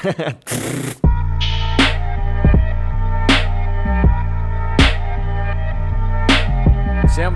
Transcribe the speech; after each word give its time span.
Всем 0.00 0.16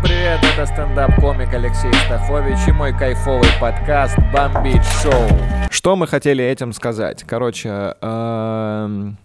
привет, 0.00 0.40
это 0.42 0.64
стендап-комик 0.64 1.52
Алексей 1.52 1.92
Стахович 1.92 2.66
и 2.68 2.72
мой 2.72 2.96
кайфовый 2.96 3.50
подкаст 3.60 4.16
«Бомбить 4.32 4.82
шоу». 5.02 5.28
Что 5.68 5.94
мы 5.94 6.06
хотели 6.06 6.42
этим 6.42 6.72
сказать? 6.72 7.22
Короче, 7.24 7.96
эм, 8.00 9.18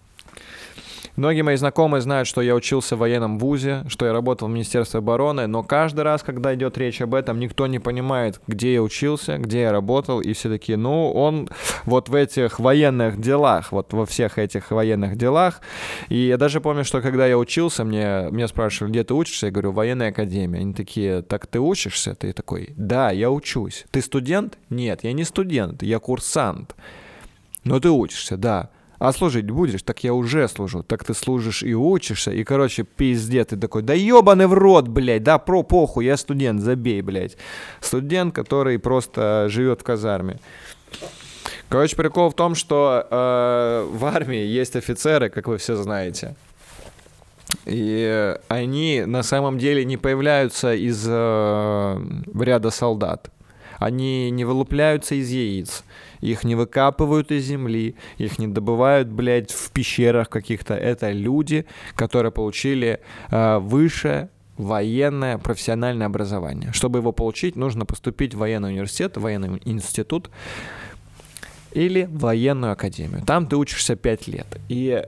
Многие 1.20 1.42
мои 1.42 1.56
знакомые 1.56 2.00
знают, 2.00 2.26
что 2.26 2.40
я 2.40 2.54
учился 2.54 2.96
в 2.96 3.00
военном 3.00 3.38
вузе, 3.38 3.84
что 3.88 4.06
я 4.06 4.14
работал 4.14 4.48
в 4.48 4.52
Министерстве 4.52 5.00
обороны, 5.00 5.46
но 5.46 5.62
каждый 5.62 6.00
раз, 6.00 6.22
когда 6.22 6.54
идет 6.54 6.78
речь 6.78 7.02
об 7.02 7.14
этом, 7.14 7.38
никто 7.38 7.66
не 7.66 7.78
понимает, 7.78 8.40
где 8.46 8.72
я 8.72 8.82
учился, 8.82 9.36
где 9.36 9.60
я 9.60 9.70
работал, 9.70 10.22
и 10.22 10.32
все 10.32 10.48
такие, 10.48 10.78
ну, 10.78 11.12
он 11.12 11.50
вот 11.84 12.08
в 12.08 12.14
этих 12.14 12.58
военных 12.58 13.20
делах, 13.20 13.70
вот 13.70 13.92
во 13.92 14.06
всех 14.06 14.38
этих 14.38 14.70
военных 14.70 15.16
делах. 15.16 15.60
И 16.08 16.16
я 16.16 16.38
даже 16.38 16.62
помню, 16.62 16.84
что 16.84 17.02
когда 17.02 17.26
я 17.26 17.36
учился, 17.36 17.84
мне, 17.84 18.28
меня 18.30 18.48
спрашивали, 18.48 18.90
где 18.90 19.04
ты 19.04 19.12
учишься? 19.12 19.48
Я 19.48 19.52
говорю, 19.52 19.72
в 19.72 19.74
военной 19.74 20.08
академии. 20.08 20.60
Они 20.60 20.72
такие, 20.72 21.20
так 21.20 21.46
ты 21.46 21.60
учишься? 21.60 22.14
Ты 22.14 22.32
такой, 22.32 22.70
да, 22.78 23.10
я 23.10 23.30
учусь. 23.30 23.84
Ты 23.90 24.00
студент? 24.00 24.56
Нет, 24.70 25.04
я 25.04 25.12
не 25.12 25.24
студент, 25.24 25.82
я 25.82 25.98
курсант. 25.98 26.74
Но 27.64 27.78
ты 27.78 27.90
учишься, 27.90 28.38
да. 28.38 28.70
А 29.00 29.12
служить 29.12 29.50
будешь? 29.50 29.82
Так 29.82 30.04
я 30.04 30.12
уже 30.12 30.46
служу. 30.46 30.82
Так 30.82 31.04
ты 31.04 31.14
служишь 31.14 31.62
и 31.62 31.74
учишься. 31.74 32.32
И, 32.32 32.44
короче, 32.44 32.82
пиздец, 32.82 33.46
ты 33.48 33.56
такой, 33.56 33.80
да 33.80 33.94
ебаный 33.94 34.46
в 34.46 34.52
рот, 34.52 34.88
блядь, 34.88 35.22
да, 35.22 35.38
про 35.38 35.62
похуй, 35.62 36.04
я 36.04 36.18
студент, 36.18 36.60
забей, 36.60 37.00
блядь. 37.00 37.38
Студент, 37.80 38.34
который 38.34 38.78
просто 38.78 39.46
живет 39.48 39.80
в 39.80 39.84
казарме. 39.84 40.38
Короче, 41.70 41.96
прикол 41.96 42.28
в 42.28 42.34
том, 42.34 42.54
что 42.54 43.06
э, 43.10 43.88
в 43.90 44.04
армии 44.04 44.44
есть 44.44 44.76
офицеры, 44.76 45.30
как 45.30 45.48
вы 45.48 45.56
все 45.56 45.76
знаете. 45.76 46.36
И 47.64 48.36
они 48.48 49.04
на 49.06 49.22
самом 49.22 49.56
деле 49.56 49.86
не 49.86 49.96
появляются 49.96 50.74
из 50.74 51.06
э, 51.08 52.00
ряда 52.38 52.68
солдат. 52.68 53.30
Они 53.78 54.30
не 54.30 54.44
вылупляются 54.44 55.14
из 55.14 55.30
яиц 55.30 55.84
их 56.20 56.44
не 56.44 56.54
выкапывают 56.54 57.30
из 57.30 57.44
земли, 57.44 57.94
их 58.18 58.38
не 58.38 58.46
добывают, 58.46 59.08
блядь, 59.08 59.50
в 59.50 59.70
пещерах 59.70 60.28
каких-то. 60.28 60.74
Это 60.74 61.12
люди, 61.12 61.66
которые 61.94 62.32
получили 62.32 63.00
э, 63.30 63.58
выше 63.58 64.28
военное 64.56 65.38
профессиональное 65.38 66.06
образование. 66.06 66.72
Чтобы 66.72 66.98
его 66.98 67.12
получить, 67.12 67.56
нужно 67.56 67.86
поступить 67.86 68.34
в 68.34 68.38
военный 68.38 68.70
университет, 68.70 69.16
военный 69.16 69.60
институт 69.64 70.30
или 71.72 72.08
военную 72.10 72.72
академию. 72.72 73.22
Там 73.24 73.46
ты 73.46 73.56
учишься 73.56 73.96
5 73.96 74.28
лет. 74.28 74.46
И 74.68 75.02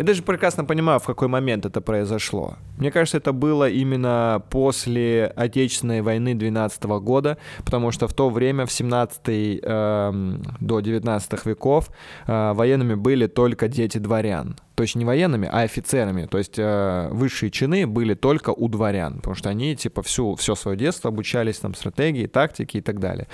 я 0.00 0.06
даже 0.06 0.22
прекрасно 0.22 0.64
понимаю, 0.64 0.98
в 0.98 1.04
какой 1.04 1.28
момент 1.28 1.66
это 1.66 1.82
произошло. 1.82 2.54
Мне 2.78 2.90
кажется, 2.90 3.18
это 3.18 3.32
было 3.34 3.68
именно 3.68 4.42
после 4.48 5.26
Отечественной 5.36 6.00
войны 6.00 6.34
12 6.34 6.82
года, 6.84 7.36
потому 7.66 7.90
что 7.90 8.08
в 8.08 8.14
то 8.14 8.30
время, 8.30 8.64
в 8.64 8.72
17 8.72 9.20
э, 9.62 10.38
до 10.60 10.80
19 10.80 11.44
веков, 11.46 11.90
э, 12.26 12.52
военными 12.54 12.94
были 12.94 13.26
только 13.26 13.68
дети 13.68 13.98
дворян. 13.98 14.56
То 14.74 14.84
есть 14.84 14.96
не 14.96 15.04
военными, 15.04 15.46
а 15.52 15.60
офицерами. 15.64 16.24
То 16.24 16.38
есть 16.38 16.58
э, 16.58 17.08
высшие 17.10 17.50
чины 17.50 17.86
были 17.86 18.14
только 18.14 18.54
у 18.56 18.68
дворян, 18.68 19.16
потому 19.16 19.34
что 19.34 19.50
они 19.50 19.76
типа 19.76 20.00
всю, 20.00 20.34
все 20.34 20.54
свое 20.54 20.78
детство 20.78 21.08
обучались 21.08 21.58
там 21.58 21.74
стратегии, 21.74 22.26
тактике 22.26 22.78
и 22.78 22.80
так 22.80 23.00
далее. 23.00 23.28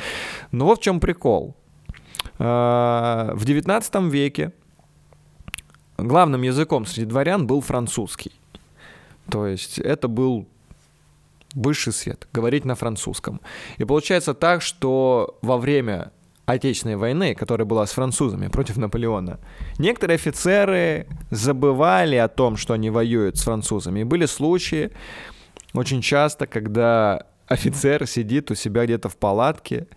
Но 0.50 0.64
вот 0.64 0.80
в 0.80 0.82
чем 0.82 0.98
прикол. 0.98 1.54
Э, 2.40 3.30
в 3.34 3.44
19 3.44 3.94
веке 4.10 4.52
главным 5.96 6.42
языком 6.42 6.86
среди 6.86 7.06
дворян 7.06 7.46
был 7.46 7.60
французский. 7.60 8.32
То 9.30 9.46
есть 9.46 9.78
это 9.78 10.08
был 10.08 10.46
высший 11.54 11.92
свет, 11.92 12.28
говорить 12.32 12.64
на 12.64 12.74
французском. 12.74 13.40
И 13.78 13.84
получается 13.84 14.34
так, 14.34 14.62
что 14.62 15.38
во 15.42 15.58
время 15.58 16.12
Отечественной 16.44 16.96
войны, 16.96 17.34
которая 17.34 17.66
была 17.66 17.84
с 17.86 17.90
французами 17.90 18.46
против 18.46 18.76
Наполеона, 18.76 19.40
некоторые 19.78 20.14
офицеры 20.14 21.08
забывали 21.30 22.14
о 22.16 22.28
том, 22.28 22.56
что 22.56 22.74
они 22.74 22.88
воюют 22.88 23.36
с 23.36 23.42
французами. 23.42 24.00
И 24.00 24.04
были 24.04 24.26
случаи 24.26 24.92
очень 25.74 26.00
часто, 26.02 26.46
когда 26.46 27.26
офицер 27.48 28.06
сидит 28.06 28.50
у 28.50 28.54
себя 28.54 28.84
где-то 28.84 29.08
в 29.08 29.16
палатке, 29.16 29.88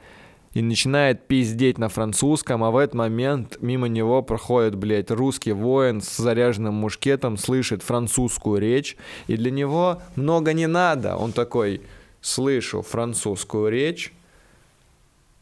и 0.54 0.62
начинает 0.62 1.28
пиздеть 1.28 1.78
на 1.78 1.90
французском, 1.90 2.64
а 2.64 2.72
в 2.72 2.78
этот 2.78 2.96
момент 2.96 3.58
мимо 3.62 3.88
него 3.88 4.22
проходит, 4.24 4.76
блядь, 4.76 5.12
русский 5.12 5.52
воин 5.52 6.02
с 6.02 6.18
заряженным 6.18 6.74
мушкетом, 6.74 7.38
слышит 7.38 7.84
французскую 7.84 8.60
речь, 8.60 8.98
и 9.28 9.38
для 9.38 9.52
него 9.52 10.02
много 10.16 10.54
не 10.54 10.68
надо. 10.68 11.16
Он 11.18 11.32
такой, 11.32 11.82
слышу 12.22 12.82
французскую 12.82 13.70
речь, 13.70 14.14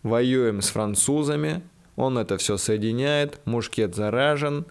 воюем 0.04 0.62
с 0.62 0.70
французами, 0.70 1.62
он 1.96 2.18
это 2.18 2.38
все 2.38 2.58
соединяет, 2.58 3.40
мушкет 3.46 3.96
заражен, 3.96 4.66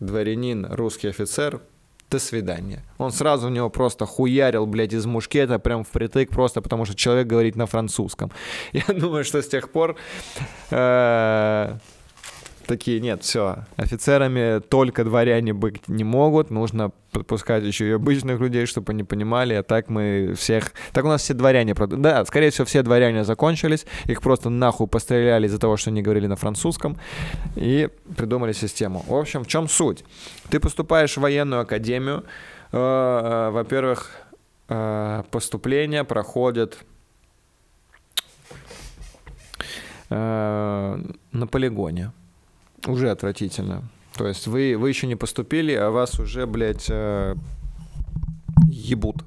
дворянин, 0.00 0.66
русский 0.70 1.08
офицер, 1.08 1.60
до 2.10 2.18
свидания. 2.18 2.82
Он 2.98 3.12
сразу 3.12 3.48
в 3.48 3.50
него 3.50 3.70
просто 3.70 4.06
хуярил, 4.06 4.66
блядь, 4.66 4.92
из 4.92 5.06
мушкета 5.06 5.58
прям 5.58 5.84
впритык, 5.84 6.30
просто 6.30 6.62
потому 6.62 6.84
что 6.84 6.94
человек 6.94 7.26
говорит 7.26 7.56
на 7.56 7.66
французском. 7.66 8.30
Я 8.72 8.94
думаю, 8.94 9.24
что 9.24 9.42
с 9.42 9.48
тех 9.48 9.70
пор 9.70 9.96
э, 10.70 11.78
такие, 12.68 13.00
нет, 13.00 13.24
все, 13.24 13.64
офицерами 13.76 14.60
только 14.60 15.02
дворяне 15.02 15.52
быть 15.52 15.88
не 15.88 16.04
могут, 16.04 16.50
нужно 16.50 16.92
подпускать 17.10 17.64
еще 17.64 17.88
и 17.88 17.92
обычных 17.92 18.38
людей, 18.38 18.66
чтобы 18.66 18.92
они 18.92 19.02
понимали, 19.02 19.54
а 19.54 19.62
так 19.62 19.88
мы 19.88 20.34
всех... 20.36 20.72
Так 20.92 21.04
у 21.04 21.08
нас 21.08 21.22
все 21.22 21.34
дворяне... 21.34 21.74
Да, 21.74 22.24
скорее 22.24 22.50
всего, 22.50 22.66
все 22.66 22.82
дворяне 22.82 23.24
закончились, 23.24 23.86
их 24.04 24.20
просто 24.20 24.50
нахуй 24.50 24.86
постреляли 24.86 25.46
из-за 25.46 25.58
того, 25.58 25.76
что 25.76 25.90
они 25.90 26.02
говорили 26.02 26.26
на 26.26 26.36
французском, 26.36 26.96
и 27.56 27.88
придумали 28.16 28.52
систему. 28.52 29.04
В 29.08 29.14
общем, 29.14 29.42
в 29.42 29.46
чем 29.46 29.68
суть? 29.68 30.04
Ты 30.50 30.60
поступаешь 30.60 31.16
в 31.16 31.20
военную 31.20 31.62
академию, 31.62 32.24
э, 32.72 32.76
э, 32.76 33.50
во-первых, 33.50 34.10
э, 34.68 35.22
поступление 35.30 36.04
проходит 36.04 36.78
на 40.10 41.46
полигоне 41.50 42.12
уже 42.86 43.10
отвратительно. 43.10 43.84
То 44.16 44.26
есть 44.26 44.46
вы, 44.46 44.76
вы 44.76 44.88
еще 44.88 45.06
не 45.06 45.16
поступили, 45.16 45.72
а 45.72 45.90
вас 45.90 46.18
уже, 46.18 46.46
блядь, 46.46 46.86
э, 46.88 47.34
ебут. 48.68 49.22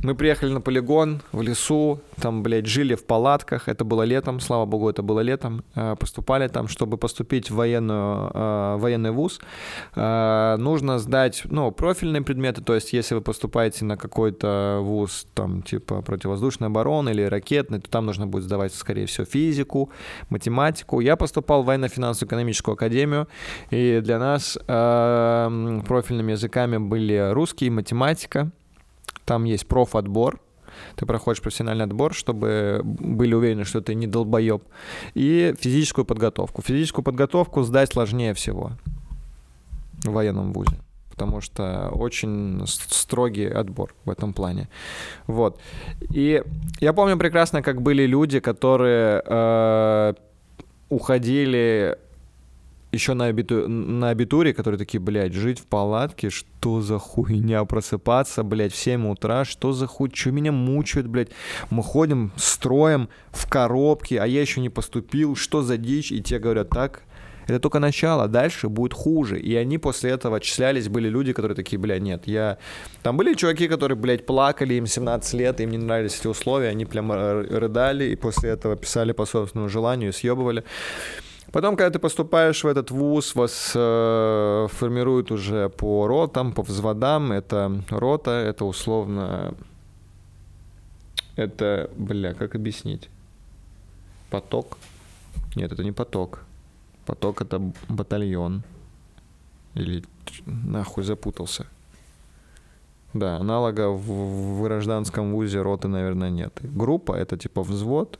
Мы 0.00 0.14
приехали 0.14 0.52
на 0.52 0.60
полигон 0.60 1.22
в 1.32 1.42
лесу, 1.42 2.00
там, 2.20 2.44
блядь, 2.44 2.66
жили 2.66 2.94
в 2.94 3.04
палатках. 3.04 3.68
Это 3.68 3.84
было 3.84 4.04
летом, 4.04 4.38
слава 4.38 4.64
богу, 4.64 4.88
это 4.88 5.02
было 5.02 5.18
летом. 5.18 5.64
Э, 5.74 5.96
поступали 5.98 6.46
там, 6.46 6.68
чтобы 6.68 6.98
поступить 6.98 7.50
в 7.50 7.56
военную, 7.56 8.30
э, 8.32 8.76
военный 8.78 9.10
вуз. 9.10 9.40
Э, 9.96 10.54
нужно 10.56 11.00
сдать, 11.00 11.42
ну, 11.46 11.72
профильные 11.72 12.22
предметы. 12.22 12.62
То 12.62 12.76
есть, 12.76 12.92
если 12.92 13.16
вы 13.16 13.22
поступаете 13.22 13.84
на 13.84 13.96
какой-то 13.96 14.78
вуз, 14.82 15.26
там, 15.34 15.62
типа 15.62 16.02
противовоздушной 16.02 16.68
обороны 16.68 17.10
или 17.10 17.22
ракетный, 17.22 17.80
то 17.80 17.90
там 17.90 18.06
нужно 18.06 18.28
будет 18.28 18.44
сдавать, 18.44 18.72
скорее 18.74 19.06
всего, 19.06 19.24
физику, 19.24 19.90
математику. 20.30 21.00
Я 21.00 21.16
поступал 21.16 21.64
в 21.64 21.66
военно-финансовую 21.66 22.28
экономическую 22.28 22.74
академию, 22.74 23.26
и 23.70 24.00
для 24.00 24.20
нас 24.20 24.56
профильными 24.64 26.32
языками 26.32 26.78
были 26.78 27.32
русский 27.32 27.66
и 27.66 27.70
математика. 27.70 28.52
Там 29.28 29.44
есть 29.44 29.66
профотбор, 29.66 30.40
ты 30.96 31.04
проходишь 31.04 31.42
профессиональный 31.42 31.84
отбор, 31.84 32.14
чтобы 32.14 32.80
были 32.82 33.34
уверены, 33.34 33.64
что 33.64 33.82
ты 33.82 33.94
не 33.94 34.06
долбоеб. 34.06 34.62
И 35.12 35.54
физическую 35.60 36.06
подготовку. 36.06 36.62
Физическую 36.62 37.04
подготовку 37.04 37.62
сдать 37.62 37.92
сложнее 37.92 38.32
всего 38.32 38.72
в 40.04 40.12
военном 40.12 40.52
вузе 40.52 40.78
потому 41.10 41.40
что 41.40 41.88
очень 41.88 42.62
строгий 42.66 43.48
отбор 43.48 43.92
в 44.04 44.10
этом 44.10 44.32
плане. 44.32 44.68
Вот. 45.26 45.60
И 46.14 46.44
я 46.80 46.92
помню 46.92 47.18
прекрасно, 47.18 47.60
как 47.60 47.82
были 47.82 48.06
люди, 48.06 48.38
которые 48.38 49.20
э, 49.26 50.14
уходили 50.90 51.98
еще 52.92 53.14
на, 53.14 53.26
абиту... 53.26 53.68
на 53.68 54.10
абитуре, 54.10 54.52
которые 54.54 54.78
такие, 54.78 55.00
блядь, 55.00 55.34
жить 55.34 55.60
в 55.60 55.66
палатке, 55.66 56.30
что 56.30 56.80
за 56.80 56.98
хуйня, 56.98 57.64
просыпаться, 57.64 58.42
блядь, 58.42 58.72
в 58.72 58.76
7 58.76 59.10
утра, 59.10 59.44
что 59.44 59.72
за 59.72 59.86
хуй, 59.86 60.10
что 60.12 60.30
меня 60.30 60.52
мучают, 60.52 61.06
блядь, 61.06 61.30
мы 61.70 61.82
ходим 61.82 62.32
строем 62.36 63.08
в 63.30 63.48
коробке, 63.48 64.20
а 64.20 64.26
я 64.26 64.40
еще 64.40 64.60
не 64.60 64.70
поступил, 64.70 65.36
что 65.36 65.62
за 65.62 65.76
дичь, 65.76 66.12
и 66.12 66.22
те 66.22 66.38
говорят, 66.38 66.70
так, 66.70 67.02
это 67.48 67.60
только 67.60 67.78
начало, 67.78 68.28
дальше 68.28 68.68
будет 68.68 68.92
хуже. 68.92 69.40
И 69.40 69.54
они 69.54 69.78
после 69.78 70.10
этого 70.10 70.36
отчислялись, 70.36 70.88
были 70.88 71.08
люди, 71.08 71.32
которые 71.32 71.56
такие, 71.56 71.78
бля, 71.78 71.98
нет, 71.98 72.26
я... 72.26 72.58
Там 73.02 73.16
были 73.16 73.34
чуваки, 73.34 73.68
которые, 73.68 73.96
блядь, 73.96 74.26
плакали, 74.26 74.74
им 74.74 74.86
17 74.86 75.34
лет, 75.34 75.60
им 75.60 75.70
не 75.70 75.78
нравились 75.78 76.20
эти 76.20 76.26
условия, 76.26 76.68
они 76.68 76.84
прям 76.84 77.10
рыдали, 77.10 78.04
и 78.04 78.16
после 78.16 78.50
этого 78.50 78.76
писали 78.76 79.12
по 79.12 79.24
собственному 79.24 79.70
желанию 79.70 80.10
и 80.10 80.12
съебывали. 80.12 80.64
Потом, 81.52 81.76
когда 81.76 81.90
ты 81.90 81.98
поступаешь 81.98 82.62
в 82.62 82.66
этот 82.66 82.90
вуз, 82.90 83.34
вас 83.34 83.72
э, 83.74 84.66
формируют 84.70 85.30
уже 85.30 85.68
по 85.68 86.06
ротам, 86.06 86.52
по 86.52 86.62
взводам. 86.62 87.32
Это 87.32 87.82
рота, 87.90 88.30
это 88.30 88.64
условно... 88.64 89.54
Это, 91.36 91.88
бля, 91.96 92.34
как 92.34 92.54
объяснить? 92.54 93.08
Поток? 94.30 94.76
Нет, 95.54 95.72
это 95.72 95.84
не 95.84 95.92
поток. 95.92 96.40
Поток 97.06 97.40
это 97.40 97.72
батальон. 97.88 98.62
Или 99.74 100.04
нахуй 100.46 101.04
запутался. 101.04 101.66
Да, 103.14 103.36
аналога 103.36 103.88
в, 103.88 104.58
в 104.58 104.62
гражданском 104.64 105.32
вузе 105.32 105.62
роты, 105.62 105.88
наверное, 105.88 106.30
нет. 106.30 106.58
Группа 106.60 107.14
это 107.14 107.38
типа 107.38 107.62
взвод, 107.62 108.18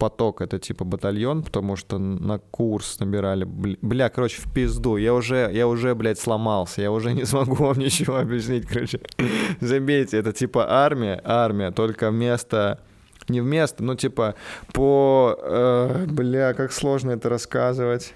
поток 0.00 0.40
это 0.40 0.58
типа 0.58 0.84
батальон, 0.84 1.42
потому 1.42 1.76
что 1.76 1.98
на 1.98 2.38
курс 2.38 2.98
набирали, 3.00 3.44
бля, 3.44 4.08
короче, 4.08 4.40
в 4.40 4.52
пизду. 4.52 4.96
Я 4.96 5.12
уже, 5.12 5.50
я 5.52 5.66
уже, 5.66 5.94
блядь, 5.94 6.18
сломался, 6.18 6.82
я 6.82 6.90
уже 6.90 7.12
не 7.12 7.24
смогу 7.26 7.54
вам 7.54 7.78
ничего 7.78 8.16
объяснить, 8.16 8.66
короче. 8.66 9.00
Забейте, 9.60 10.16
это 10.18 10.32
типа 10.32 10.64
армия, 10.68 11.20
армия, 11.24 11.70
только 11.70 12.10
вместо 12.10 12.80
не 13.28 13.40
вместо, 13.40 13.84
но 13.84 13.94
типа 13.94 14.34
по, 14.72 15.38
э, 15.38 16.06
бля, 16.08 16.54
как 16.54 16.72
сложно 16.72 17.12
это 17.12 17.28
рассказывать. 17.28 18.14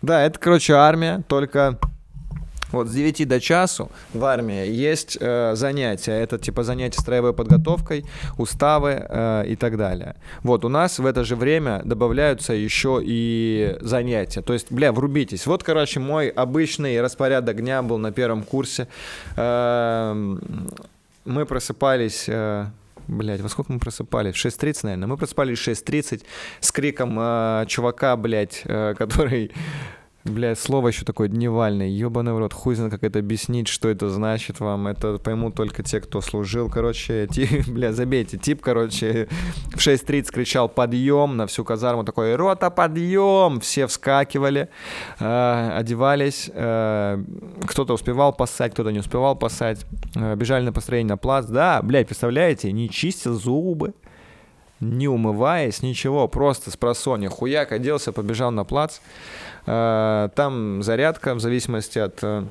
Да, 0.00 0.22
это, 0.22 0.38
короче, 0.38 0.74
армия, 0.74 1.24
только 1.28 1.78
вот 2.72 2.88
с 2.88 2.92
9 2.92 3.28
до 3.28 3.40
часу 3.40 3.90
в 4.12 4.24
армии 4.24 4.66
есть 4.66 5.16
э, 5.20 5.54
занятия. 5.54 6.12
Это 6.12 6.38
типа 6.38 6.62
занятия 6.62 7.00
строевой 7.00 7.32
подготовкой, 7.32 8.04
уставы 8.38 9.06
э, 9.08 9.44
и 9.48 9.56
так 9.56 9.76
далее. 9.76 10.16
Вот 10.42 10.64
у 10.64 10.68
нас 10.68 10.98
в 10.98 11.06
это 11.06 11.24
же 11.24 11.36
время 11.36 11.82
добавляются 11.84 12.52
еще 12.52 13.00
и 13.02 13.76
занятия. 13.80 14.42
То 14.42 14.52
есть, 14.52 14.70
бля, 14.70 14.92
врубитесь. 14.92 15.46
Вот, 15.46 15.62
короче, 15.62 16.00
мой 16.00 16.28
обычный 16.28 17.00
распорядок 17.00 17.60
дня 17.60 17.82
был 17.82 17.98
на 17.98 18.12
первом 18.12 18.42
курсе. 18.42 18.88
Э, 19.36 20.36
мы 21.24 21.46
просыпались... 21.46 22.24
Э, 22.28 22.66
Блять, 23.08 23.40
во 23.40 23.48
сколько 23.48 23.72
мы 23.72 23.78
просыпались? 23.78 24.34
В 24.34 24.44
6.30, 24.44 24.80
наверное. 24.82 25.06
Мы 25.06 25.16
просыпались 25.16 25.60
в 25.60 25.68
6.30 25.68 26.24
с 26.58 26.72
криком 26.72 27.16
э, 27.20 27.64
чувака, 27.68 28.16
блядь, 28.16 28.62
э, 28.64 28.94
который 28.98 29.52
Бля, 30.28 30.56
слово 30.56 30.88
еще 30.88 31.04
такое 31.04 31.28
дневальное, 31.28 31.86
ебаный 31.86 32.32
в 32.32 32.38
рот, 32.38 32.52
хуй 32.52 32.74
знает, 32.74 32.92
как 32.92 33.04
это 33.04 33.20
объяснить, 33.20 33.68
что 33.68 33.88
это 33.88 34.08
значит 34.08 34.58
вам, 34.58 34.88
это 34.88 35.18
поймут 35.18 35.54
только 35.54 35.82
те, 35.82 36.00
кто 36.00 36.20
служил, 36.20 36.68
короче, 36.68 37.28
тип, 37.30 37.68
бля, 37.68 37.92
забейте, 37.92 38.36
тип, 38.36 38.60
короче, 38.60 39.28
в 39.72 39.78
6.30 39.78 40.32
кричал 40.32 40.68
подъем 40.68 41.36
на 41.36 41.46
всю 41.46 41.64
казарму, 41.64 42.04
такой, 42.04 42.34
рота, 42.34 42.70
подъем, 42.70 43.60
все 43.60 43.86
вскакивали, 43.86 44.68
э, 45.20 45.70
одевались, 45.76 46.50
э, 46.52 47.22
кто-то 47.66 47.94
успевал 47.94 48.32
пасать, 48.32 48.72
кто-то 48.72 48.90
не 48.90 48.98
успевал 48.98 49.36
пасать, 49.36 49.86
э, 50.16 50.34
бежали 50.34 50.64
на 50.64 50.72
построение 50.72 51.10
на 51.10 51.16
плац, 51.16 51.46
да, 51.46 51.80
блядь, 51.82 52.08
представляете, 52.08 52.72
не 52.72 52.90
чистил 52.90 53.34
зубы, 53.34 53.94
не 54.80 55.08
умываясь, 55.08 55.82
ничего, 55.82 56.28
просто 56.28 56.70
с 56.70 56.76
просонья, 56.76 57.28
хуяк 57.28 57.72
оделся, 57.72 58.12
побежал 58.12 58.50
на 58.50 58.64
плац, 58.64 58.98
Э, 59.66 60.28
там 60.34 60.82
зарядка 60.82 61.34
в 61.34 61.40
зависимости 61.40 61.98
от 61.98 62.18
э, 62.22 62.44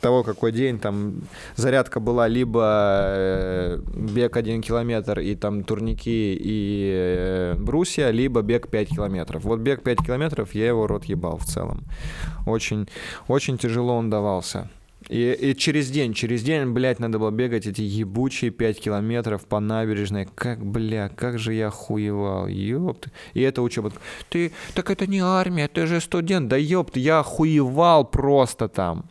того, 0.00 0.22
какой 0.22 0.52
день, 0.52 0.78
там 0.78 1.22
зарядка 1.56 1.98
была 1.98 2.28
либо 2.28 3.02
э, 3.06 3.80
бег 3.94 4.36
1 4.36 4.62
километр 4.62 5.18
и 5.18 5.34
там 5.34 5.64
турники 5.64 6.38
и 6.40 7.54
брусья, 7.58 8.10
либо 8.10 8.42
бег 8.42 8.68
5 8.68 8.88
километров. 8.88 9.44
Вот 9.44 9.60
бег 9.60 9.82
5 9.82 9.98
километров, 10.06 10.54
я 10.54 10.68
его 10.68 10.86
рот 10.86 11.04
ебал 11.06 11.38
в 11.38 11.44
целом. 11.44 11.82
Очень, 12.46 12.88
очень 13.26 13.58
тяжело 13.58 13.96
он 13.96 14.10
давался. 14.10 14.68
И, 15.08 15.32
и 15.32 15.54
через 15.54 15.90
день, 15.90 16.14
через 16.14 16.42
день, 16.42 16.72
блядь, 16.72 16.98
надо 16.98 17.18
было 17.18 17.30
бегать 17.30 17.66
эти 17.66 17.82
ебучие 17.82 18.50
5 18.50 18.80
километров 18.80 19.44
по 19.46 19.60
набережной. 19.60 20.28
Как, 20.34 20.64
бля, 20.64 21.08
как 21.08 21.38
же 21.38 21.52
я 21.52 21.68
охуевал, 21.68 22.46
ёпт. 22.46 23.08
И 23.34 23.42
это 23.42 23.62
учеба. 23.62 23.92
Ты, 24.30 24.52
так 24.74 24.90
это 24.90 25.06
не 25.06 25.20
армия, 25.20 25.68
ты 25.68 25.86
же 25.86 26.00
студент. 26.00 26.48
Да 26.48 26.56
ёпт, 26.56 26.96
я 26.96 27.20
охуевал 27.20 28.04
просто 28.04 28.68
там. 28.68 29.04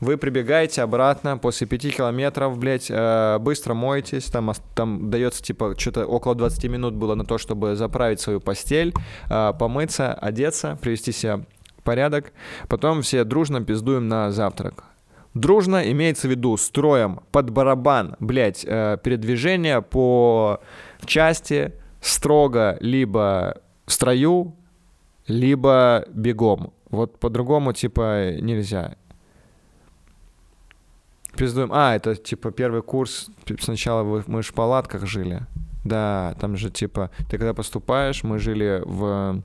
Вы 0.00 0.18
прибегаете 0.18 0.82
обратно 0.82 1.38
после 1.38 1.66
5 1.66 1.96
километров, 1.96 2.58
блядь, 2.58 2.90
э, 2.90 3.38
быстро 3.38 3.72
моетесь, 3.72 4.24
там, 4.24 4.52
там 4.74 5.10
дается, 5.10 5.42
типа, 5.42 5.74
что-то 5.78 6.04
около 6.04 6.34
20 6.34 6.64
минут 6.64 6.94
было 6.94 7.14
на 7.14 7.24
то, 7.24 7.38
чтобы 7.38 7.76
заправить 7.76 8.20
свою 8.20 8.40
постель, 8.40 8.92
э, 9.30 9.52
помыться, 9.58 10.12
одеться, 10.12 10.78
привести 10.82 11.12
себя 11.12 11.38
в 11.78 11.82
порядок. 11.82 12.32
Потом 12.68 13.00
все 13.00 13.24
дружно 13.24 13.64
пиздуем 13.64 14.06
на 14.06 14.30
завтрак. 14.30 14.84
Дружно 15.36 15.92
имеется 15.92 16.28
в 16.28 16.30
виду 16.30 16.56
строем 16.56 17.20
под 17.30 17.50
барабан, 17.50 18.16
блядь, 18.20 18.64
э, 18.66 18.96
передвижение 19.04 19.82
по 19.82 20.60
части 21.04 21.74
строго 22.00 22.78
либо 22.80 23.60
в 23.84 23.92
строю, 23.92 24.54
либо 25.26 26.06
бегом. 26.08 26.72
Вот 26.88 27.18
по-другому, 27.18 27.74
типа, 27.74 28.40
нельзя. 28.40 28.96
Пиздуем. 31.36 31.70
А, 31.70 31.94
это, 31.94 32.16
типа, 32.16 32.50
первый 32.50 32.80
курс. 32.80 33.28
Сначала 33.60 34.22
мы 34.26 34.40
в 34.40 34.54
палатках 34.54 35.04
жили. 35.04 35.42
Да, 35.84 36.34
там 36.40 36.56
же, 36.56 36.70
типа, 36.70 37.10
ты 37.28 37.36
когда 37.36 37.52
поступаешь, 37.52 38.24
мы 38.24 38.38
жили 38.38 38.80
в 38.86 39.42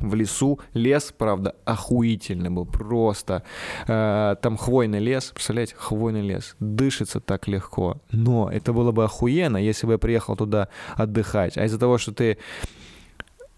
в 0.00 0.14
лесу. 0.14 0.60
Лес, 0.74 1.12
правда, 1.16 1.54
охуительный 1.64 2.50
был, 2.50 2.66
просто. 2.66 3.42
Э, 3.86 4.36
там 4.40 4.56
хвойный 4.56 5.00
лес, 5.00 5.30
представляете, 5.34 5.74
хвойный 5.76 6.22
лес. 6.22 6.56
Дышится 6.60 7.20
так 7.20 7.48
легко. 7.48 8.00
Но 8.10 8.50
это 8.50 8.72
было 8.72 8.92
бы 8.92 9.04
охуенно, 9.04 9.56
если 9.56 9.86
бы 9.86 9.92
я 9.92 9.98
приехал 9.98 10.36
туда 10.36 10.68
отдыхать. 10.94 11.56
А 11.58 11.64
из-за 11.64 11.78
того, 11.78 11.98
что 11.98 12.12
ты 12.12 12.38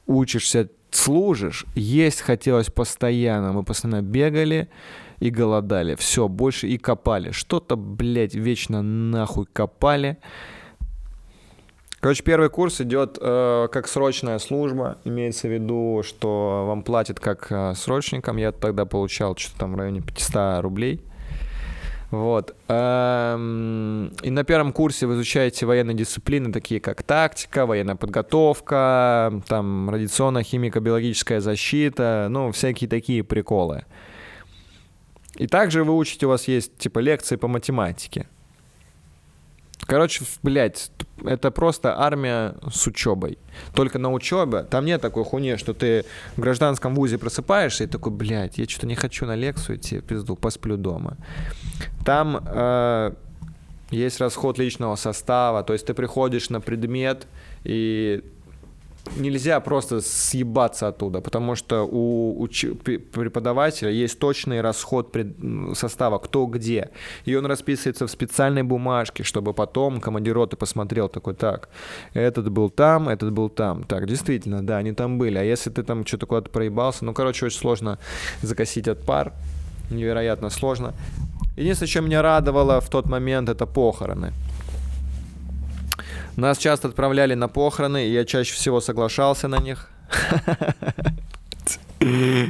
учишься, 0.07 0.69
служишь, 0.91 1.67
есть 1.75 2.21
хотелось 2.21 2.71
постоянно. 2.71 3.53
Мы 3.53 3.63
постоянно 3.63 4.03
бегали 4.03 4.69
и 5.21 5.31
голодали. 5.31 5.95
Все, 5.95 6.29
больше 6.29 6.69
и 6.69 6.79
копали. 6.79 7.31
Что-то, 7.31 7.77
блядь, 7.77 8.35
вечно 8.35 8.83
нахуй 8.83 9.47
копали. 9.53 10.19
Короче, 12.01 12.23
первый 12.23 12.49
курс 12.49 12.81
идет 12.81 13.19
э, 13.21 13.69
как 13.71 13.87
срочная 13.87 14.39
служба. 14.39 14.97
Имеется 15.05 15.49
в 15.49 15.53
виду, 15.53 16.03
что 16.03 16.65
вам 16.67 16.83
платят 16.83 17.21
как 17.21 17.49
э, 17.51 17.75
срочникам. 17.77 18.39
Я 18.39 18.53
тогда 18.53 18.87
получал 18.87 19.37
что-то 19.37 19.61
там 19.61 19.75
в 19.75 19.77
районе 19.77 20.01
500 20.01 20.63
рублей. 20.63 21.03
Вот. 22.11 22.57
Эм, 22.69 24.09
и 24.23 24.31
на 24.31 24.45
первом 24.45 24.73
курсе 24.73 25.07
вы 25.07 25.15
изучаете 25.15 25.67
военные 25.67 25.95
дисциплины, 25.95 26.53
такие 26.53 26.81
как 26.81 27.03
тактика, 27.03 27.67
военная 27.67 27.95
подготовка, 27.97 29.43
там 29.47 29.91
радиационная 29.91 30.43
химико-биологическая 30.43 31.41
защита, 31.41 32.29
ну, 32.31 32.51
всякие 32.51 32.89
такие 32.89 33.23
приколы. 33.23 33.85
И 35.37 35.47
также 35.47 35.85
вы 35.85 35.97
учите, 35.97 36.27
у 36.27 36.31
вас 36.31 36.49
есть 36.49 36.79
типа 36.79 36.99
лекции 36.99 37.37
по 37.37 37.47
математике. 37.47 38.27
Короче, 39.87 40.25
блядь, 40.43 40.91
это 41.25 41.51
просто 41.51 41.99
армия 41.99 42.55
с 42.73 42.87
учебой. 42.87 43.39
Только 43.75 43.99
на 43.99 44.13
учебе 44.13 44.63
там 44.63 44.85
нет 44.85 45.01
такой 45.01 45.25
хуйни, 45.25 45.57
что 45.57 45.75
ты 45.75 46.05
в 46.37 46.41
гражданском 46.41 46.95
вузе 46.95 47.19
просыпаешься 47.19 47.85
и 47.85 47.87
такой, 47.87 48.13
блядь, 48.13 48.59
я 48.59 48.69
что-то 48.69 48.87
не 48.87 48.95
хочу 48.95 49.27
на 49.27 49.35
лекцию 49.35 49.77
идти, 49.77 50.01
пизду, 50.01 50.37
посплю 50.37 50.77
дома. 50.77 51.17
Там 52.05 52.43
э, 52.47 53.13
есть 53.91 54.21
расход 54.21 54.59
личного 54.59 54.97
состава, 54.97 55.63
то 55.63 55.73
есть 55.73 55.87
ты 55.87 55.95
приходишь 55.95 56.51
на 56.51 56.61
предмет 56.61 57.27
и 57.65 58.23
нельзя 59.17 59.61
просто 59.61 60.01
съебаться 60.01 60.89
оттуда, 60.89 61.21
потому 61.21 61.57
что 61.57 61.83
у, 61.85 62.43
у 62.43 62.49
преподавателя 62.49 63.91
есть 63.91 64.19
точный 64.19 64.61
расход 64.61 65.13
пред, 65.13 65.37
состава, 65.75 66.19
кто 66.19 66.47
где. 66.47 66.91
И 67.25 67.35
он 67.35 67.47
расписывается 67.47 68.07
в 68.07 68.11
специальной 68.11 68.63
бумажке, 68.63 69.23
чтобы 69.23 69.53
потом 69.55 70.01
командир 70.01 70.35
роты 70.35 70.57
посмотрел 70.57 71.09
такой, 71.09 71.35
так, 71.35 71.69
этот 72.15 72.51
был 72.51 72.71
там, 72.71 73.09
этот 73.09 73.33
был 73.33 73.49
там. 73.49 73.85
Так, 73.85 74.07
действительно, 74.07 74.63
да, 74.63 74.79
они 74.79 74.93
там 74.93 75.19
были. 75.19 75.39
А 75.39 75.43
если 75.43 75.71
ты 75.71 75.83
там 75.83 76.07
что-то 76.07 76.27
куда-то 76.27 76.51
проебался, 76.51 77.05
ну, 77.05 77.15
короче, 77.15 77.47
очень 77.47 77.59
сложно 77.59 77.99
закосить 78.43 78.89
от 78.89 79.05
пар. 79.05 79.33
Невероятно 79.91 80.51
сложно. 80.51 80.95
Единственное, 81.57 81.89
что 81.89 82.01
меня 82.01 82.23
радовало 82.23 82.81
в 82.81 82.89
тот 82.89 83.07
момент, 83.07 83.49
это 83.49 83.67
похороны. 83.67 84.33
Нас 86.37 86.59
часто 86.59 86.89
отправляли 86.89 87.35
на 87.35 87.49
похороны, 87.49 88.07
и 88.07 88.13
я 88.13 88.25
чаще 88.25 88.55
всего 88.55 88.81
соглашался 88.81 89.49
на 89.49 89.59
них. 89.59 89.91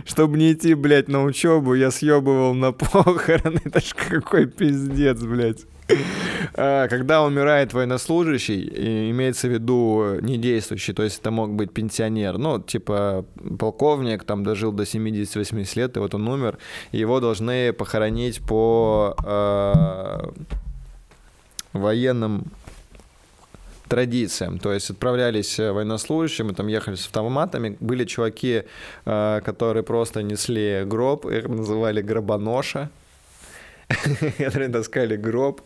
Чтобы 0.06 0.38
не 0.38 0.52
идти, 0.52 0.74
блядь, 0.74 1.08
на 1.08 1.24
учебу, 1.24 1.74
я 1.74 1.90
съебывал 1.90 2.54
на 2.54 2.72
похороны. 2.72 3.60
Это 3.64 3.80
ж 3.80 3.94
какой 3.94 4.46
пиздец, 4.46 5.20
блядь. 5.20 5.66
А, 6.54 6.88
когда 6.88 7.24
умирает 7.24 7.72
военнослужащий, 7.72 9.10
имеется 9.10 9.48
в 9.48 9.50
виду 9.50 10.20
не 10.20 10.38
действующий, 10.38 10.92
то 10.92 11.02
есть 11.02 11.20
это 11.20 11.30
мог 11.30 11.52
быть 11.52 11.72
пенсионер, 11.72 12.38
ну, 12.38 12.60
типа 12.60 13.24
полковник, 13.58 14.24
там 14.24 14.44
дожил 14.44 14.72
до 14.72 14.84
70-80 14.84 15.76
лет, 15.76 15.96
и 15.96 16.00
вот 16.00 16.14
он 16.14 16.28
умер, 16.28 16.58
его 16.92 17.20
должны 17.20 17.72
похоронить 17.72 18.40
по 18.40 19.16
э, 19.24 20.28
военным 21.72 22.44
традициям. 23.90 24.58
То 24.58 24.72
есть 24.72 24.90
отправлялись 24.90 25.58
военнослужащие, 25.58 26.46
мы 26.46 26.54
там 26.54 26.68
ехали 26.68 26.94
с 26.94 27.06
автоматами. 27.06 27.76
Были 27.80 28.04
чуваки, 28.04 28.62
э, 29.04 29.40
которые 29.44 29.82
просто 29.82 30.22
несли 30.22 30.84
гроб, 30.86 31.26
их 31.26 31.48
называли 31.48 32.00
гробоноша. 32.00 32.88
которые 34.38 34.68
таскали 34.68 35.16
гроб, 35.16 35.60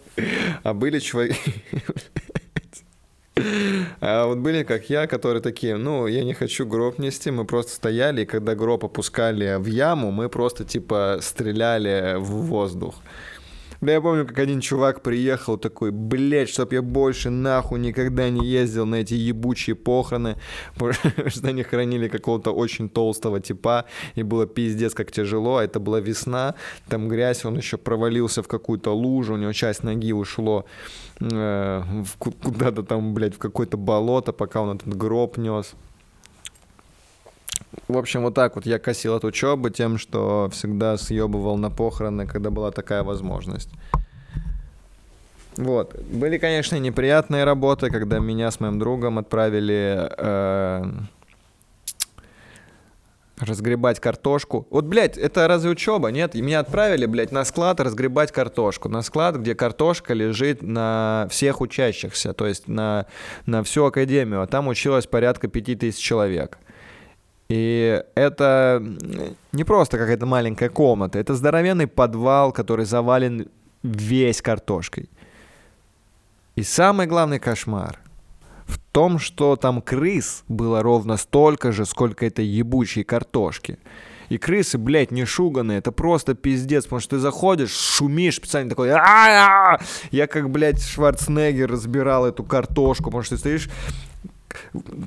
а 0.63 0.75
были 0.75 0.99
чуваки... 0.99 1.37
А 4.01 4.27
вот 4.27 4.39
были, 4.39 4.63
как 4.63 4.91
я, 4.91 5.09
которые 5.09 5.43
такие, 5.43 5.77
ну, 5.77 6.07
я 6.07 6.23
не 6.23 6.35
хочу 6.35 6.67
гроб 6.67 7.01
нести, 7.01 7.33
мы 7.33 7.45
просто 7.45 7.73
стояли, 7.73 8.23
и 8.23 8.27
когда 8.27 8.55
гроб 8.55 8.85
опускали 8.85 9.57
в 9.59 9.67
яму, 9.67 10.13
мы 10.13 10.29
просто, 10.29 10.65
типа, 10.65 11.19
стреляли 11.21 12.15
в 12.19 12.47
воздух. 12.47 12.95
Бля, 13.85 13.93
я 13.95 14.01
помню, 14.01 14.27
как 14.27 14.39
один 14.39 14.61
чувак 14.61 15.03
приехал 15.03 15.59
такой, 15.59 15.91
блядь, 15.91 16.49
чтоб 16.49 16.73
я 16.73 16.81
больше 16.81 17.29
нахуй 17.29 17.79
никогда 17.79 18.31
не 18.31 18.47
ездил 18.47 18.87
на 18.87 18.95
эти 18.95 19.13
ебучие 19.13 19.77
похороны, 19.77 20.37
что 21.27 21.49
они 21.49 21.63
хранили 21.63 22.09
какого-то 22.09 22.51
очень 22.53 22.89
толстого 22.89 23.41
типа, 23.41 23.85
и 24.15 24.23
было 24.23 24.47
пиздец 24.47 24.95
как 24.95 25.13
тяжело, 25.13 25.59
а 25.59 25.65
это 25.65 25.81
была 25.81 26.01
весна, 26.01 26.55
там 26.89 27.09
грязь, 27.09 27.45
он 27.45 27.59
еще 27.59 27.77
провалился 27.77 28.43
в 28.43 28.49
какую-то 28.49 28.91
лужу, 28.91 29.35
у 29.35 29.37
него 29.37 29.53
часть 29.53 29.83
ноги 29.83 30.15
ушло 30.15 30.65
э, 31.21 31.83
куда-то 32.19 32.85
там, 32.85 33.13
блядь, 33.13 33.35
в 33.35 33.39
какое-то 33.39 33.77
болото, 33.77 34.33
пока 34.33 34.63
он 34.63 34.77
этот 34.77 34.97
гроб 34.97 35.37
нес. 35.37 35.75
В 37.89 37.99
общем, 37.99 38.23
вот 38.23 38.35
так 38.35 38.57
вот 38.57 38.67
я 38.67 38.79
косил 38.79 39.15
от 39.15 39.25
учебы 39.25 39.71
тем, 39.71 39.99
что 39.99 40.49
всегда 40.53 40.97
съебывал 40.97 41.57
на 41.57 41.71
похороны, 41.71 42.27
когда 42.27 42.51
была 42.51 42.71
такая 42.71 43.03
возможность. 43.03 43.71
Вот. 45.57 45.95
Были, 46.11 46.39
конечно, 46.39 46.77
неприятные 46.77 47.45
работы, 47.45 47.91
когда 47.91 48.19
меня 48.19 48.51
с 48.51 48.59
моим 48.59 48.79
другом 48.79 49.19
отправили 49.19 50.11
э, 50.19 50.85
разгребать 53.39 54.01
картошку. 54.01 54.67
Вот, 54.71 54.85
блядь, 54.85 55.17
это 55.17 55.47
разве 55.47 55.71
учеба? 55.71 56.09
Нет, 56.09 56.35
и 56.35 56.43
меня 56.43 56.61
отправили, 56.61 57.07
блядь, 57.07 57.33
на 57.33 57.45
склад 57.45 57.81
разгребать 57.81 58.33
картошку. 58.33 58.89
На 58.89 59.03
склад, 59.03 59.37
где 59.37 59.55
картошка 59.55 60.13
лежит 60.15 60.63
на 60.63 61.29
всех 61.31 61.61
учащихся, 61.61 62.33
то 62.33 62.47
есть 62.47 62.67
на, 62.67 63.07
на 63.47 63.63
всю 63.63 63.85
академию. 63.85 64.43
А 64.43 64.47
там 64.47 64.69
училось 64.69 65.07
порядка 65.07 65.49
пяти 65.49 65.77
тысяч 65.77 66.03
человек. 66.03 66.59
И 67.55 68.03
это 68.17 68.83
не 69.53 69.63
просто 69.63 69.97
какая-то 69.97 70.27
маленькая 70.27 70.69
комната, 70.69 71.21
это 71.21 71.35
здоровенный 71.35 71.87
подвал, 71.87 72.51
который 72.51 72.85
завален 72.85 73.47
весь 73.85 74.43
картошкой. 74.43 75.09
И 76.57 76.65
самый 76.65 77.07
главный 77.07 77.39
кошмар 77.39 78.01
в 78.67 78.79
том, 78.91 79.21
что 79.21 79.55
там 79.55 79.83
крыс 79.83 80.43
было 80.49 80.83
ровно 80.83 81.17
столько 81.17 81.71
же, 81.71 81.85
сколько 81.85 82.27
этой 82.27 82.45
ебучей 82.45 83.05
картошки. 83.05 83.79
И 84.31 84.39
крысы, 84.39 84.77
блядь, 84.77 85.13
не 85.13 85.25
шуганые, 85.25 85.79
это 85.79 85.93
просто 85.93 86.35
пиздец, 86.35 86.85
потому 86.85 87.01
что 87.01 87.11
ты 87.11 87.19
заходишь, 87.19 87.71
шумишь, 87.71 88.37
специально 88.37 88.69
такой, 88.69 88.89
я 88.89 90.27
как, 90.27 90.51
блядь, 90.51 90.83
Шварценеггер 90.83 91.71
разбирал 91.71 92.27
эту 92.27 92.43
картошку, 92.43 93.05
потому 93.05 93.23
что 93.23 93.37
ты 93.37 93.39
стоишь, 93.39 93.69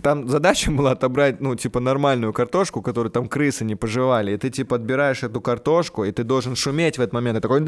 там 0.04 0.27
задача 0.27 0.72
была 0.72 0.92
отобрать, 0.92 1.42
ну, 1.42 1.56
типа, 1.56 1.80
нормальную 1.80 2.34
картошку, 2.34 2.82
которую 2.82 3.12
там 3.12 3.27
крысы 3.27 3.66
не 3.66 3.75
пожевали, 3.75 4.34
и 4.34 4.38
ты, 4.38 4.50
типа, 4.50 4.75
отбираешь 4.75 5.24
эту 5.24 5.42
картошку, 5.42 6.04
и 6.04 6.12
ты 6.12 6.24
должен 6.24 6.56
шуметь 6.56 6.98
в 6.98 7.01
этот 7.01 7.13
момент, 7.13 7.38
и 7.38 7.42
такой, 7.42 7.60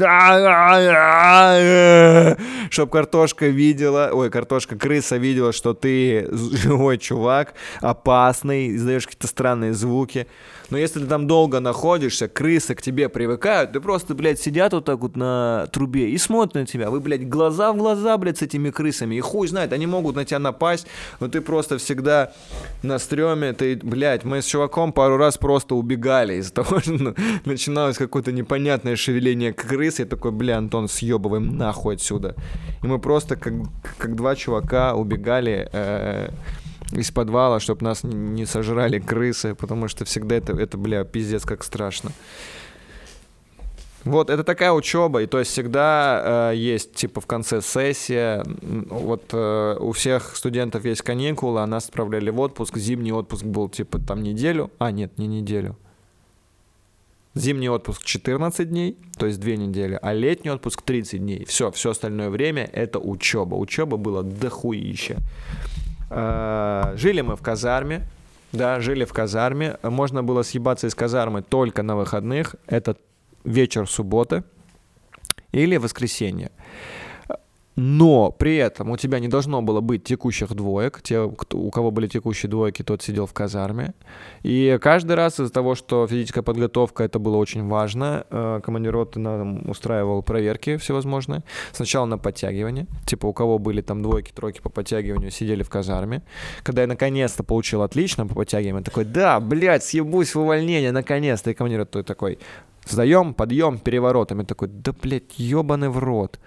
чтобы 2.70 2.92
картошка 2.92 3.46
видела, 3.46 4.10
ой, 4.12 4.30
картошка, 4.30 4.76
крыса 4.76 5.16
видела, 5.16 5.52
что 5.52 5.74
ты 5.74 6.28
живой 6.32 6.98
чувак, 6.98 7.54
опасный, 7.80 8.76
издаешь 8.76 9.06
какие-то 9.06 9.26
странные 9.26 9.74
звуки, 9.74 10.26
но 10.70 10.78
если 10.78 11.00
ты 11.00 11.06
там 11.06 11.26
долго 11.26 11.60
находишься, 11.60 12.28
крысы 12.28 12.74
к 12.74 12.82
тебе 12.82 13.08
привыкают, 13.08 13.72
ты 13.72 13.80
просто, 13.80 14.14
блядь, 14.14 14.40
сидят 14.40 14.72
вот 14.72 14.84
так 14.84 15.00
вот 15.00 15.16
на 15.16 15.66
трубе 15.72 16.10
и 16.10 16.18
смотрят 16.18 16.54
на 16.54 16.66
тебя. 16.66 16.90
Вы, 16.90 17.00
блядь, 17.00 17.28
глаза 17.28 17.72
в 17.72 17.76
глаза, 17.76 18.16
блядь, 18.18 18.38
с 18.38 18.42
этими 18.42 18.70
крысами. 18.70 19.16
И 19.16 19.20
хуй 19.20 19.48
знает, 19.48 19.72
они 19.72 19.86
могут 19.86 20.16
на 20.16 20.24
тебя 20.24 20.38
напасть, 20.38 20.86
но 21.18 21.28
ты 21.28 21.40
просто 21.40 21.69
всегда 21.78 22.32
на 22.82 22.98
стреме. 22.98 23.52
Ты, 23.52 23.76
блядь, 23.82 24.24
мы 24.24 24.42
с 24.42 24.46
чуваком 24.46 24.92
пару 24.92 25.16
раз 25.16 25.38
просто 25.38 25.74
убегали 25.74 26.34
из-за 26.34 26.52
того, 26.52 26.80
что 26.80 27.14
начиналось 27.44 27.96
какое-то 27.96 28.32
непонятное 28.32 28.96
шевеление 28.96 29.52
крыс. 29.52 29.98
Я 29.98 30.06
такой, 30.06 30.32
бля, 30.32 30.58
Антон, 30.58 30.88
съебываем 30.88 31.56
нахуй 31.56 31.94
отсюда. 31.94 32.34
И 32.82 32.86
мы 32.86 32.98
просто 32.98 33.36
как, 33.36 33.54
как 33.98 34.16
два 34.16 34.36
чувака 34.36 34.94
убегали 34.94 35.68
э, 35.72 36.30
из 36.92 37.10
подвала, 37.10 37.60
чтобы 37.60 37.84
нас 37.84 38.02
не 38.02 38.46
сожрали 38.46 38.98
крысы, 38.98 39.54
потому 39.54 39.88
что 39.88 40.04
всегда 40.04 40.36
это, 40.36 40.52
это 40.52 40.76
бля, 40.76 41.04
пиздец 41.04 41.44
как 41.44 41.62
страшно. 41.62 42.10
Вот, 44.04 44.30
это 44.30 44.44
такая 44.44 44.72
учеба, 44.72 45.22
и 45.22 45.26
то 45.26 45.38
есть 45.38 45.50
всегда 45.50 46.52
э, 46.52 46.56
есть, 46.56 46.94
типа, 46.94 47.20
в 47.20 47.26
конце 47.26 47.60
сессия, 47.60 48.42
вот 48.62 49.24
э, 49.32 49.76
у 49.78 49.92
всех 49.92 50.36
студентов 50.36 50.86
есть 50.86 51.02
каникулы, 51.02 51.60
а 51.60 51.66
нас 51.66 51.86
отправляли 51.86 52.30
в 52.30 52.40
отпуск, 52.40 52.78
зимний 52.78 53.12
отпуск 53.12 53.44
был, 53.44 53.68
типа, 53.68 53.98
там 53.98 54.22
неделю, 54.22 54.70
а, 54.78 54.90
нет, 54.90 55.18
не 55.18 55.26
неделю, 55.26 55.76
Зимний 57.34 57.68
отпуск 57.68 58.02
14 58.04 58.68
дней, 58.68 58.96
то 59.16 59.26
есть 59.26 59.38
2 59.38 59.52
недели, 59.52 59.96
а 60.02 60.12
летний 60.12 60.50
отпуск 60.50 60.82
30 60.82 61.20
дней. 61.20 61.44
Все, 61.44 61.70
все 61.70 61.90
остальное 61.90 62.28
время 62.28 62.68
это 62.72 62.98
учеба. 62.98 63.54
Учеба 63.54 63.96
была 63.96 64.22
дохуища. 64.22 65.18
Э, 66.10 66.92
жили 66.96 67.20
мы 67.20 67.36
в 67.36 67.40
казарме, 67.40 68.08
да, 68.50 68.80
жили 68.80 69.04
в 69.04 69.12
казарме. 69.12 69.76
Можно 69.84 70.24
было 70.24 70.42
съебаться 70.42 70.88
из 70.88 70.94
казармы 70.96 71.42
только 71.42 71.84
на 71.84 71.94
выходных. 71.94 72.56
Это 72.66 72.96
вечер 73.44 73.88
субботы 73.88 74.44
или 75.52 75.76
воскресенье 75.76 76.50
но 77.80 78.30
при 78.30 78.56
этом 78.56 78.90
у 78.90 78.96
тебя 78.98 79.20
не 79.20 79.28
должно 79.28 79.62
было 79.62 79.80
быть 79.80 80.04
текущих 80.04 80.54
двоек. 80.54 81.00
Те, 81.02 81.30
кто, 81.30 81.58
у 81.58 81.70
кого 81.70 81.90
были 81.90 82.08
текущие 82.08 82.50
двойки, 82.50 82.82
тот 82.82 83.00
сидел 83.02 83.24
в 83.26 83.32
казарме. 83.32 83.94
И 84.42 84.78
каждый 84.82 85.16
раз 85.16 85.40
из-за 85.40 85.50
того, 85.50 85.74
что 85.74 86.06
физическая 86.06 86.42
подготовка, 86.42 87.04
это 87.04 87.18
было 87.18 87.36
очень 87.36 87.66
важно, 87.68 88.26
э, 88.30 88.60
командир 88.62 88.92
роты 88.92 89.18
нам 89.18 89.68
устраивал 89.70 90.22
проверки 90.22 90.76
всевозможные. 90.76 91.42
Сначала 91.72 92.04
на 92.04 92.18
подтягивание. 92.18 92.86
Типа 93.06 93.26
у 93.26 93.32
кого 93.32 93.58
были 93.58 93.80
там 93.80 94.02
двойки, 94.02 94.30
тройки 94.30 94.60
по 94.60 94.68
подтягиванию, 94.68 95.30
сидели 95.30 95.62
в 95.62 95.70
казарме. 95.70 96.22
Когда 96.62 96.82
я 96.82 96.86
наконец-то 96.86 97.44
получил 97.44 97.80
отлично 97.80 98.26
по 98.26 98.34
подтягиванию, 98.34 98.84
такой, 98.84 99.06
да, 99.06 99.40
блядь, 99.40 99.84
съебусь 99.84 100.34
в 100.34 100.40
увольнение, 100.40 100.92
наконец-то. 100.92 101.50
И 101.50 101.54
командир 101.54 101.80
роты 101.80 102.02
такой, 102.02 102.38
сдаем, 102.90 103.34
подъем, 103.34 103.78
переворотом. 103.78 104.40
Я 104.40 104.44
такой, 104.44 104.68
да, 104.68 104.92
блядь, 104.92 105.38
ебаный 105.38 105.88
в 105.88 105.98
рот. 105.98 106.38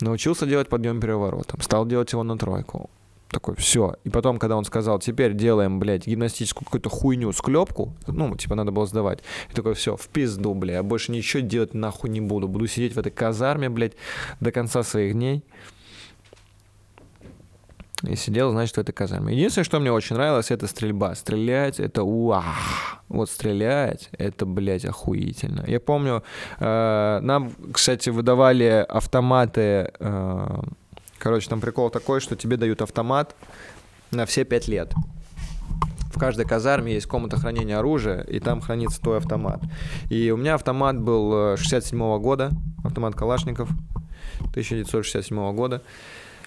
Научился 0.00 0.46
делать 0.46 0.68
подъем 0.68 1.00
переворотом. 1.00 1.60
Стал 1.60 1.86
делать 1.86 2.12
его 2.12 2.22
на 2.22 2.36
тройку. 2.36 2.90
Такой, 3.28 3.56
все. 3.56 3.96
И 4.04 4.10
потом, 4.10 4.38
когда 4.38 4.56
он 4.56 4.64
сказал, 4.64 5.00
теперь 5.00 5.34
делаем, 5.34 5.80
блядь, 5.80 6.06
гимнастическую 6.06 6.64
какую-то 6.64 6.88
хуйню, 6.88 7.32
склепку, 7.32 7.92
ну, 8.06 8.36
типа, 8.36 8.54
надо 8.54 8.70
было 8.70 8.86
сдавать. 8.86 9.20
И 9.50 9.54
такой, 9.54 9.74
все, 9.74 9.96
в 9.96 10.08
пизду, 10.08 10.54
блядь, 10.54 10.74
я 10.74 10.82
больше 10.82 11.10
ничего 11.10 11.42
делать 11.42 11.74
нахуй 11.74 12.10
не 12.10 12.20
буду. 12.20 12.46
Буду 12.46 12.68
сидеть 12.68 12.94
в 12.94 12.98
этой 12.98 13.10
казарме, 13.10 13.68
блядь, 13.68 13.94
до 14.40 14.52
конца 14.52 14.82
своих 14.82 15.14
дней. 15.14 15.42
И 18.08 18.16
сидел, 18.16 18.50
значит, 18.50 18.76
в 18.76 18.80
этой 18.80 18.92
казарме. 18.92 19.34
Единственное, 19.34 19.64
что 19.64 19.80
мне 19.80 19.92
очень 19.92 20.16
нравилось, 20.16 20.50
это 20.50 20.66
стрельба. 20.66 21.14
Стрелять— 21.14 21.80
это 21.80 22.02
уа. 22.02 22.44
Вот 23.08 23.30
стрелять— 23.30 24.08
это, 24.18 24.46
блядь, 24.46 24.84
охуительно. 24.84 25.64
Я 25.66 25.80
помню, 25.80 26.22
э, 26.58 27.18
нам, 27.22 27.52
кстати, 27.72 28.10
выдавали 28.10 28.84
автоматы. 28.88 29.92
Э, 29.98 30.62
короче, 31.18 31.48
там 31.48 31.60
прикол 31.60 31.90
такой, 31.90 32.20
что 32.20 32.36
тебе 32.36 32.56
дают 32.56 32.82
автомат 32.82 33.34
на 34.10 34.26
все 34.26 34.44
пять 34.44 34.68
лет. 34.68 34.92
В 36.12 36.18
каждой 36.18 36.46
казарме 36.46 36.94
есть 36.94 37.06
комната 37.06 37.36
хранения 37.36 37.78
оружия, 37.78 38.20
и 38.22 38.38
там 38.38 38.60
хранится 38.60 39.00
твой 39.00 39.18
автомат. 39.18 39.60
И 40.10 40.30
у 40.30 40.36
меня 40.36 40.54
автомат 40.54 41.00
был 41.00 41.56
67 41.56 41.98
-го 41.98 42.20
года, 42.20 42.50
автомат 42.84 43.14
Калашников 43.14 43.68
1967 44.52 45.52
года. 45.52 45.82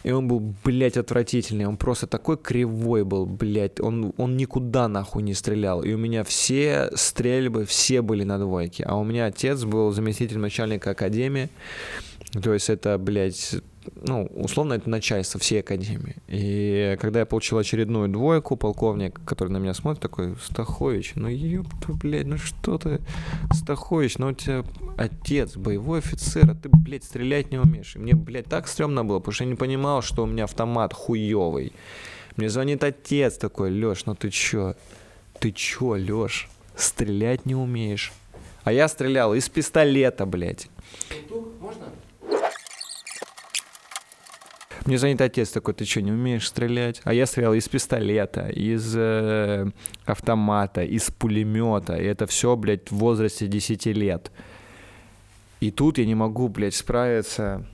И 0.03 0.11
он 0.11 0.27
был, 0.27 0.53
блядь, 0.63 0.97
отвратительный. 0.97 1.65
Он 1.65 1.77
просто 1.77 2.07
такой 2.07 2.37
кривой 2.37 3.03
был, 3.03 3.25
блядь. 3.25 3.79
Он, 3.79 4.13
он 4.17 4.37
никуда 4.37 4.87
нахуй 4.87 5.23
не 5.23 5.33
стрелял. 5.33 5.83
И 5.83 5.93
у 5.93 5.97
меня 5.97 6.23
все 6.23 6.89
стрельбы, 6.95 7.65
все 7.65 8.01
были 8.01 8.23
на 8.23 8.37
двойке. 8.37 8.83
А 8.83 8.95
у 8.95 9.03
меня 9.03 9.25
отец 9.25 9.63
был 9.63 9.91
заместитель 9.91 10.39
начальника 10.39 10.91
академии. 10.91 11.49
То 12.41 12.53
есть 12.53 12.69
это, 12.69 12.97
блядь, 12.97 13.55
ну, 13.95 14.25
условно, 14.35 14.73
это 14.73 14.89
начальство 14.89 15.39
всей 15.39 15.59
академии. 15.59 16.15
И 16.27 16.97
когда 16.99 17.19
я 17.19 17.25
получил 17.25 17.57
очередную 17.57 18.09
двойку, 18.09 18.55
полковник, 18.55 19.19
который 19.25 19.49
на 19.49 19.57
меня 19.57 19.73
смотрит, 19.73 20.01
такой, 20.01 20.35
Стахович, 20.43 21.13
ну 21.15 21.27
ёпта, 21.27 21.93
блядь, 21.93 22.27
ну 22.27 22.37
что 22.37 22.77
ты, 22.77 23.01
Стахович, 23.51 24.17
ну 24.17 24.27
у 24.27 24.33
тебя 24.33 24.63
отец, 24.97 25.55
боевой 25.55 25.99
офицер, 25.99 26.49
а 26.49 26.55
ты, 26.55 26.69
блядь, 26.69 27.03
стрелять 27.03 27.51
не 27.51 27.57
умеешь. 27.57 27.95
И 27.95 27.99
мне, 27.99 28.13
блядь, 28.13 28.45
так 28.45 28.67
стрёмно 28.67 29.03
было, 29.05 29.19
потому 29.19 29.33
что 29.33 29.43
я 29.43 29.49
не 29.49 29.55
понимал, 29.55 30.01
что 30.01 30.23
у 30.23 30.25
меня 30.25 30.45
автомат 30.45 30.93
хуёвый. 30.93 31.73
Мне 32.35 32.49
звонит 32.49 32.83
отец 32.83 33.37
такой, 33.37 33.71
Лёш, 33.71 34.05
ну 34.05 34.15
ты 34.15 34.29
чё? 34.29 34.75
Ты 35.39 35.51
чё, 35.51 35.95
Лёш? 35.95 36.49
Стрелять 36.75 37.45
не 37.45 37.55
умеешь? 37.55 38.13
А 38.63 38.71
я 38.71 38.87
стрелял 38.87 39.33
из 39.33 39.47
пистолета, 39.49 40.25
блядь. 40.25 40.67
Можно? 41.59 41.85
Мне 44.87 44.97
звонит 44.97 45.19
отец 45.19 45.49
такой, 45.49 45.73
ты 45.73 45.83
что, 45.83 46.01
не 46.01 46.13
умеешь 46.13 46.47
стрелять? 46.47 47.01
А 47.03 47.13
я 47.13 47.25
стрелял 47.25 47.53
из 47.53 47.67
пистолета, 47.67 48.47
из 48.47 48.95
э, 48.95 49.69
автомата, 50.05 50.81
из 50.81 51.11
пулемета. 51.11 51.97
И 51.97 52.05
это 52.05 52.25
все, 52.25 52.55
блядь, 52.55 52.89
в 52.89 52.95
возрасте 52.95 53.47
10 53.47 53.85
лет. 53.87 54.31
И 55.59 55.71
тут 55.71 55.97
я 55.97 56.05
не 56.05 56.15
могу, 56.15 56.47
блядь, 56.47 56.73
справиться. 56.73 57.67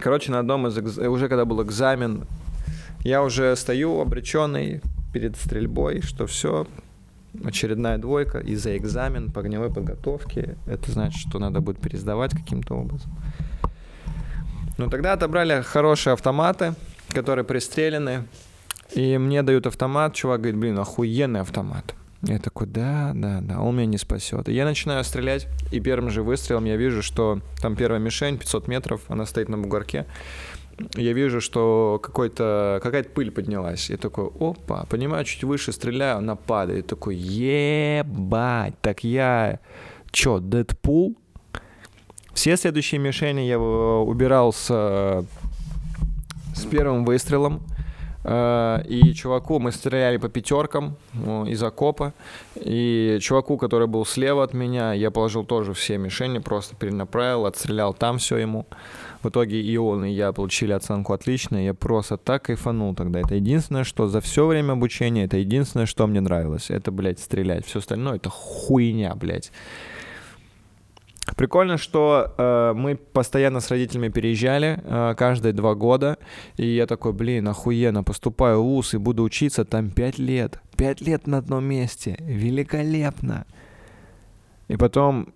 Короче, 0.00 0.32
на 0.32 0.40
одном 0.40 0.66
из... 0.66 0.76
Экз... 0.78 0.98
Уже 0.98 1.28
когда 1.28 1.44
был 1.44 1.62
экзамен, 1.62 2.26
я 3.04 3.22
уже 3.22 3.54
стою 3.54 4.00
обреченный 4.00 4.80
перед 5.12 5.36
стрельбой, 5.36 6.00
что 6.00 6.26
все, 6.26 6.66
очередная 7.44 7.98
двойка 7.98 8.40
и 8.40 8.56
за 8.56 8.76
экзамен 8.76 9.30
по 9.30 9.42
огневой 9.42 9.72
подготовке. 9.72 10.56
Это 10.66 10.90
значит, 10.90 11.20
что 11.28 11.38
надо 11.38 11.60
будет 11.60 11.78
пересдавать 11.78 12.32
каким-то 12.32 12.74
образом. 12.74 13.12
Ну, 14.80 14.88
тогда 14.88 15.12
отобрали 15.12 15.60
хорошие 15.60 16.14
автоматы, 16.14 16.72
которые 17.10 17.44
пристрелены. 17.44 18.26
И 18.94 19.18
мне 19.18 19.42
дают 19.42 19.66
автомат, 19.66 20.14
чувак 20.14 20.40
говорит, 20.40 20.58
блин, 20.58 20.78
охуенный 20.78 21.42
автомат. 21.42 21.94
Я 22.22 22.38
такой, 22.38 22.66
да, 22.66 23.12
да, 23.14 23.40
да, 23.42 23.60
он 23.60 23.76
меня 23.76 23.84
не 23.84 23.98
спасет. 23.98 24.48
И 24.48 24.54
я 24.54 24.64
начинаю 24.64 25.04
стрелять, 25.04 25.48
и 25.70 25.80
первым 25.80 26.08
же 26.08 26.22
выстрелом 26.22 26.64
я 26.64 26.76
вижу, 26.76 27.02
что 27.02 27.40
там 27.60 27.76
первая 27.76 28.00
мишень, 28.00 28.38
500 28.38 28.68
метров, 28.68 29.02
она 29.08 29.26
стоит 29.26 29.50
на 29.50 29.58
бугорке. 29.58 30.06
Я 30.94 31.12
вижу, 31.12 31.42
что 31.42 32.00
какой-то, 32.02 32.80
какая-то 32.82 33.10
пыль 33.10 33.30
поднялась. 33.30 33.90
Я 33.90 33.98
такой, 33.98 34.30
опа, 34.40 34.86
понимаю, 34.86 35.26
чуть 35.26 35.44
выше 35.44 35.72
стреляю, 35.72 36.16
она 36.16 36.36
падает. 36.36 36.86
Я 36.86 36.88
такой, 36.88 37.16
ебать, 37.16 38.80
так 38.80 39.04
я, 39.04 39.60
чё, 40.10 40.38
Дэдпул? 40.38 41.19
Все 42.34 42.56
следующие 42.56 43.00
мишени 43.00 43.40
я 43.40 43.54
э, 43.54 43.58
убирал 43.58 44.52
с, 44.52 44.66
э, 44.70 45.22
с 46.54 46.64
первым 46.64 47.04
выстрелом. 47.04 47.60
Э, 48.22 48.82
и 48.86 49.12
чуваку 49.14 49.58
мы 49.58 49.72
стреляли 49.72 50.16
по 50.16 50.28
пятеркам 50.28 50.96
из 51.46 51.62
окопа. 51.62 52.12
И 52.56 53.18
чуваку, 53.20 53.56
который 53.56 53.88
был 53.88 54.06
слева 54.06 54.44
от 54.44 54.54
меня, 54.54 54.92
я 54.92 55.10
положил 55.10 55.44
тоже 55.44 55.74
все 55.74 55.98
мишени, 55.98 56.38
просто 56.38 56.76
перенаправил, 56.76 57.46
отстрелял 57.46 57.94
там 57.94 58.18
все 58.18 58.36
ему. 58.36 58.66
В 59.22 59.28
итоге 59.28 59.60
и 59.60 59.76
он, 59.76 60.04
и 60.06 60.12
я 60.12 60.32
получили 60.32 60.72
оценку 60.72 61.12
отличную. 61.12 61.64
Я 61.64 61.74
просто 61.74 62.16
так 62.16 62.44
кайфанул 62.44 62.94
тогда. 62.94 63.20
Это 63.20 63.34
единственное, 63.34 63.84
что 63.84 64.08
за 64.08 64.20
все 64.20 64.46
время 64.46 64.72
обучения, 64.72 65.24
это 65.24 65.36
единственное, 65.36 65.86
что 65.86 66.06
мне 66.06 66.20
нравилось. 66.20 66.70
Это, 66.70 66.90
блядь, 66.90 67.18
стрелять. 67.18 67.66
Все 67.66 67.80
остальное 67.80 68.16
это 68.16 68.30
хуйня, 68.30 69.14
блядь. 69.14 69.52
Прикольно, 71.36 71.78
что 71.78 72.34
э, 72.36 72.72
мы 72.74 72.96
постоянно 72.96 73.60
с 73.60 73.70
родителями 73.70 74.08
переезжали 74.08 74.80
э, 74.82 75.14
каждые 75.16 75.52
два 75.52 75.74
года, 75.74 76.18
и 76.56 76.66
я 76.66 76.86
такой, 76.86 77.12
блин, 77.12 77.48
охуенно, 77.48 78.02
поступаю 78.02 78.62
в 78.62 78.64
ВУЗ 78.64 78.94
и 78.94 78.98
буду 78.98 79.22
учиться 79.22 79.64
там 79.64 79.90
пять 79.90 80.18
лет. 80.18 80.60
Пять 80.76 81.00
лет 81.00 81.26
на 81.26 81.38
одном 81.38 81.64
месте. 81.64 82.16
Великолепно. 82.20 83.46
И 84.68 84.76
потом 84.76 85.28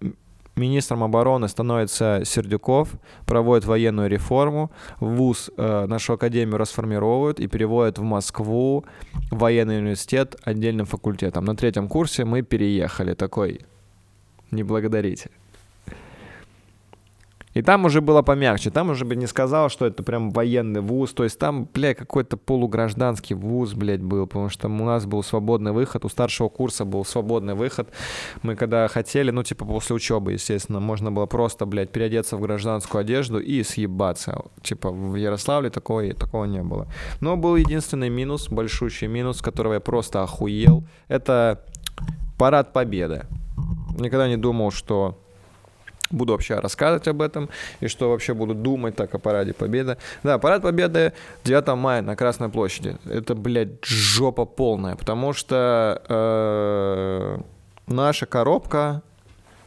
министром 0.56 1.02
обороны 1.02 1.48
становится 1.48 2.22
Сердюков, 2.24 2.90
проводит 3.26 3.64
военную 3.64 4.08
реформу, 4.08 4.70
ВУЗ 5.00 5.50
э, 5.56 5.86
нашу 5.86 6.14
академию 6.14 6.58
расформировывают 6.58 7.40
и 7.40 7.46
переводят 7.46 7.98
в 7.98 8.02
Москву 8.02 8.84
военный 9.30 9.78
университет 9.78 10.36
отдельным 10.44 10.86
факультетом. 10.86 11.44
На 11.44 11.56
третьем 11.56 11.88
курсе 11.88 12.24
мы 12.24 12.42
переехали 12.42 13.14
такой, 13.14 13.60
не 14.50 14.62
благодарите. 14.62 15.30
И 17.54 17.62
там 17.62 17.84
уже 17.84 18.00
было 18.00 18.22
помягче, 18.22 18.70
там 18.70 18.90
уже 18.90 19.04
бы 19.04 19.14
не 19.16 19.26
сказал, 19.26 19.68
что 19.68 19.86
это 19.86 20.02
прям 20.02 20.30
военный 20.30 20.80
вуз, 20.80 21.12
то 21.12 21.22
есть 21.22 21.38
там, 21.38 21.68
бля, 21.72 21.94
какой-то 21.94 22.36
полугражданский 22.36 23.36
вуз, 23.36 23.74
блядь, 23.74 24.02
был, 24.02 24.26
потому 24.26 24.48
что 24.48 24.68
у 24.68 24.84
нас 24.84 25.06
был 25.06 25.22
свободный 25.22 25.70
выход, 25.72 26.04
у 26.04 26.08
старшего 26.08 26.48
курса 26.48 26.84
был 26.84 27.04
свободный 27.04 27.54
выход. 27.54 27.88
Мы 28.42 28.56
когда 28.56 28.88
хотели, 28.88 29.30
ну, 29.30 29.44
типа 29.44 29.64
после 29.64 29.94
учебы, 29.94 30.32
естественно, 30.32 30.80
можно 30.80 31.12
было 31.12 31.26
просто, 31.26 31.64
блядь, 31.64 31.90
переодеться 31.90 32.36
в 32.36 32.40
гражданскую 32.40 33.00
одежду 33.00 33.38
и 33.38 33.62
съебаться. 33.62 34.42
Типа 34.62 34.90
в 34.90 35.14
Ярославле 35.14 35.70
такого, 35.70 36.12
такого 36.14 36.46
не 36.46 36.62
было. 36.62 36.88
Но 37.20 37.36
был 37.36 37.54
единственный 37.56 38.10
минус, 38.10 38.48
большущий 38.48 39.06
минус, 39.06 39.40
которого 39.40 39.74
я 39.74 39.80
просто 39.80 40.22
охуел, 40.22 40.84
это 41.06 41.64
парад 42.36 42.72
победы. 42.72 43.26
Никогда 43.96 44.28
не 44.28 44.36
думал, 44.36 44.72
что 44.72 45.23
буду 46.14 46.32
вообще 46.32 46.54
рассказывать 46.56 47.08
об 47.08 47.22
этом, 47.22 47.48
и 47.80 47.88
что 47.88 48.10
вообще 48.10 48.34
буду 48.34 48.54
думать 48.54 48.96
так 48.96 49.14
о 49.14 49.18
Параде 49.18 49.52
Победы. 49.52 49.96
Да, 50.22 50.38
Парад 50.38 50.62
Победы 50.62 51.12
9 51.44 51.76
мая 51.76 52.02
на 52.02 52.16
Красной 52.16 52.48
площади. 52.48 52.96
Это, 53.04 53.34
блядь, 53.34 53.84
жопа 53.84 54.44
полная, 54.44 54.96
потому 54.96 55.32
что 55.32 56.02
э, 56.08 57.38
наша 57.86 58.26
коробка 58.26 59.02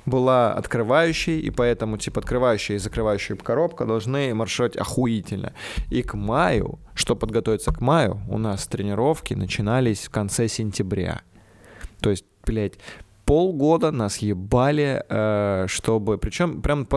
была 0.07 0.53
открывающей, 0.53 1.39
и 1.39 1.49
поэтому, 1.49 1.97
типа, 1.97 2.21
открывающая 2.21 2.77
и 2.77 2.79
закрывающая 2.79 3.35
коробка 3.35 3.85
должны 3.85 4.33
маршировать 4.33 4.77
охуительно. 4.77 5.53
И 5.89 6.01
к 6.01 6.13
маю, 6.13 6.79
что 6.93 7.15
подготовиться 7.15 7.73
к 7.73 7.81
маю, 7.81 8.21
у 8.29 8.37
нас 8.37 8.65
тренировки 8.67 9.33
начинались 9.33 10.05
в 10.05 10.09
конце 10.09 10.47
сентября. 10.47 11.21
То 11.99 12.09
есть, 12.09 12.25
блядь, 12.45 12.75
полгода 13.27 13.91
нас 13.91 14.19
ебали, 14.19 15.03
э, 15.09 15.65
чтобы... 15.67 16.17
Причем 16.17 16.61
прям 16.61 16.87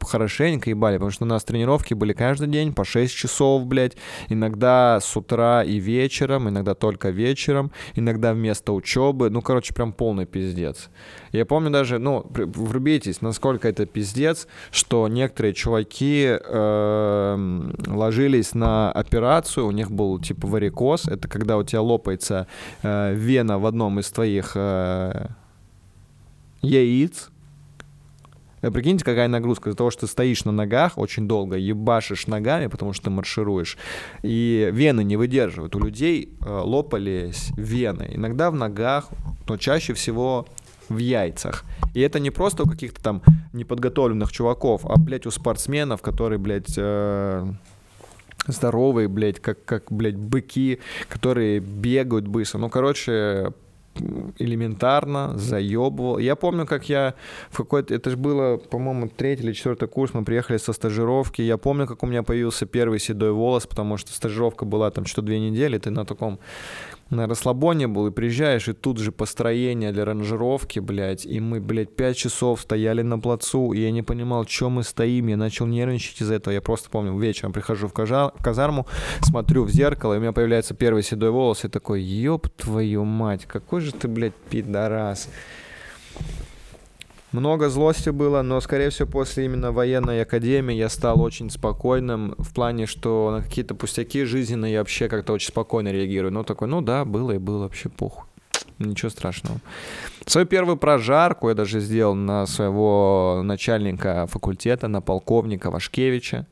хорошенько 0.00 0.70
ебали, 0.70 0.96
потому 0.96 1.10
что 1.10 1.24
у 1.24 1.28
нас 1.28 1.44
тренировки 1.44 1.92
были 1.92 2.14
каждый 2.14 2.48
день 2.48 2.72
по 2.72 2.84
6 2.84 3.14
часов, 3.14 3.66
блядь. 3.66 3.92
Иногда 4.30 4.98
с 5.02 5.14
утра 5.14 5.62
и 5.62 5.78
вечером, 5.78 6.48
иногда 6.48 6.74
только 6.74 7.10
вечером, 7.10 7.70
иногда 7.94 8.32
вместо 8.32 8.72
учебы. 8.72 9.28
Ну, 9.28 9.42
короче, 9.42 9.74
прям 9.74 9.92
полный 9.92 10.24
пиздец. 10.24 10.88
Я 11.32 11.44
помню 11.44 11.70
даже, 11.70 11.98
ну, 11.98 12.24
врубитесь, 12.30 13.20
насколько 13.20 13.68
это 13.68 13.84
пиздец, 13.84 14.48
что 14.70 15.06
некоторые 15.08 15.52
чуваки 15.52 16.38
э, 16.40 17.70
ложились 17.86 18.54
на 18.54 18.90
операцию, 18.90 19.66
у 19.66 19.70
них 19.70 19.90
был 19.90 20.18
типа 20.18 20.46
варикоз, 20.48 21.08
это 21.08 21.28
когда 21.28 21.58
у 21.58 21.62
тебя 21.62 21.82
лопается 21.82 22.46
э, 22.82 23.12
вена 23.14 23.58
в 23.58 23.66
одном 23.66 24.00
из 24.00 24.10
твоих... 24.10 24.52
Э, 24.54 25.26
яиц. 26.64 27.30
Э, 28.62 28.70
прикиньте, 28.70 29.04
какая 29.04 29.28
нагрузка 29.28 29.68
из-за 29.68 29.76
того, 29.76 29.90
что 29.90 30.02
ты 30.02 30.06
стоишь 30.06 30.44
на 30.44 30.52
ногах 30.52 30.96
очень 30.96 31.28
долго, 31.28 31.56
ебашишь 31.56 32.26
ногами, 32.26 32.68
потому 32.68 32.92
что 32.92 33.04
ты 33.04 33.10
маршируешь, 33.10 33.76
и 34.22 34.70
вены 34.72 35.04
не 35.04 35.16
выдерживают. 35.16 35.76
У 35.76 35.80
людей 35.80 36.30
э, 36.40 36.48
лопались 36.48 37.50
вены. 37.56 38.10
Иногда 38.14 38.50
в 38.50 38.54
ногах, 38.54 39.08
но 39.48 39.56
чаще 39.56 39.92
всего 39.92 40.46
в 40.88 40.98
яйцах. 40.98 41.64
И 41.94 42.00
это 42.00 42.20
не 42.20 42.30
просто 42.30 42.64
у 42.64 42.66
каких-то 42.66 43.02
там 43.02 43.22
неподготовленных 43.52 44.32
чуваков, 44.32 44.84
а, 44.84 44.98
блядь, 44.98 45.26
у 45.26 45.30
спортсменов, 45.30 46.02
которые, 46.02 46.38
блядь, 46.38 46.74
э, 46.76 47.46
здоровые, 48.46 49.08
блядь, 49.08 49.40
как, 49.40 49.64
как, 49.64 49.92
блядь, 49.92 50.16
быки, 50.16 50.80
которые 51.08 51.60
бегают 51.60 52.26
быстро. 52.26 52.58
Ну, 52.58 52.68
короче, 52.68 53.52
элементарно 54.38 55.36
заебывал. 55.36 56.18
Я 56.18 56.36
помню, 56.36 56.66
как 56.66 56.88
я 56.88 57.14
в 57.50 57.56
какой-то... 57.56 57.94
Это 57.94 58.10
же 58.10 58.16
было, 58.16 58.56
по-моему, 58.56 59.08
третий 59.08 59.44
или 59.44 59.52
четвертый 59.52 59.88
курс. 59.88 60.14
Мы 60.14 60.24
приехали 60.24 60.58
со 60.58 60.72
стажировки. 60.72 61.42
Я 61.42 61.56
помню, 61.56 61.86
как 61.86 62.02
у 62.02 62.06
меня 62.06 62.22
появился 62.22 62.66
первый 62.66 62.98
седой 62.98 63.32
волос, 63.32 63.66
потому 63.66 63.96
что 63.96 64.12
стажировка 64.12 64.64
была 64.64 64.90
там 64.90 65.06
что 65.06 65.22
две 65.22 65.38
недели. 65.38 65.78
Ты 65.78 65.90
на 65.90 66.04
таком 66.04 66.38
на 67.10 67.26
расслабоне 67.26 67.86
был, 67.86 68.06
и 68.06 68.10
приезжаешь, 68.10 68.68
и 68.68 68.72
тут 68.72 68.98
же 68.98 69.12
построение 69.12 69.92
для 69.92 70.04
ранжировки, 70.04 70.80
блядь, 70.80 71.26
и 71.26 71.40
мы, 71.40 71.60
блядь, 71.60 71.94
пять 71.94 72.16
часов 72.16 72.60
стояли 72.60 73.02
на 73.02 73.18
плацу, 73.18 73.72
и 73.72 73.80
я 73.80 73.90
не 73.90 74.02
понимал, 74.02 74.46
что 74.46 74.70
мы 74.70 74.82
стоим, 74.82 75.28
я 75.28 75.36
начал 75.36 75.66
нервничать 75.66 76.20
из-за 76.20 76.34
этого, 76.34 76.54
я 76.54 76.60
просто 76.60 76.90
помню, 76.90 77.18
вечером 77.18 77.52
прихожу 77.52 77.88
в, 77.88 77.92
кажа- 77.92 78.32
в 78.34 78.42
казарму, 78.42 78.86
смотрю 79.20 79.64
в 79.64 79.70
зеркало, 79.70 80.14
и 80.14 80.18
у 80.18 80.20
меня 80.20 80.32
появляется 80.32 80.74
первый 80.74 81.02
седой 81.02 81.30
волос, 81.30 81.64
и 81.64 81.68
такой, 81.68 82.02
ёб 82.02 82.48
твою 82.48 83.04
мать, 83.04 83.46
какой 83.46 83.80
же 83.80 83.92
ты, 83.92 84.08
блядь, 84.08 84.34
пидорас. 84.50 85.28
Много 87.34 87.68
злости 87.68 88.10
было, 88.10 88.42
но, 88.42 88.60
скорее 88.60 88.90
всего, 88.90 89.08
после 89.08 89.46
именно 89.46 89.72
военной 89.72 90.22
академии 90.22 90.76
я 90.76 90.88
стал 90.88 91.20
очень 91.20 91.50
спокойным 91.50 92.36
в 92.38 92.54
плане, 92.54 92.86
что 92.86 93.32
на 93.32 93.42
какие-то 93.42 93.74
пустяки 93.74 94.22
жизненные 94.22 94.74
я 94.74 94.78
вообще 94.78 95.08
как-то 95.08 95.32
очень 95.32 95.48
спокойно 95.48 95.88
реагирую. 95.88 96.32
Ну, 96.32 96.44
такой, 96.44 96.68
ну 96.68 96.80
да, 96.80 97.04
было 97.04 97.32
и 97.32 97.38
было, 97.38 97.64
вообще 97.64 97.88
похуй. 97.88 98.22
Ничего 98.78 99.10
страшного. 99.10 99.58
Свою 100.26 100.46
первую 100.46 100.76
прожарку 100.76 101.48
я 101.48 101.56
даже 101.56 101.80
сделал 101.80 102.14
на 102.14 102.46
своего 102.46 103.40
начальника 103.42 104.28
факультета, 104.28 104.86
на 104.86 105.00
полковника 105.00 105.72
Вашкевича 105.72 106.46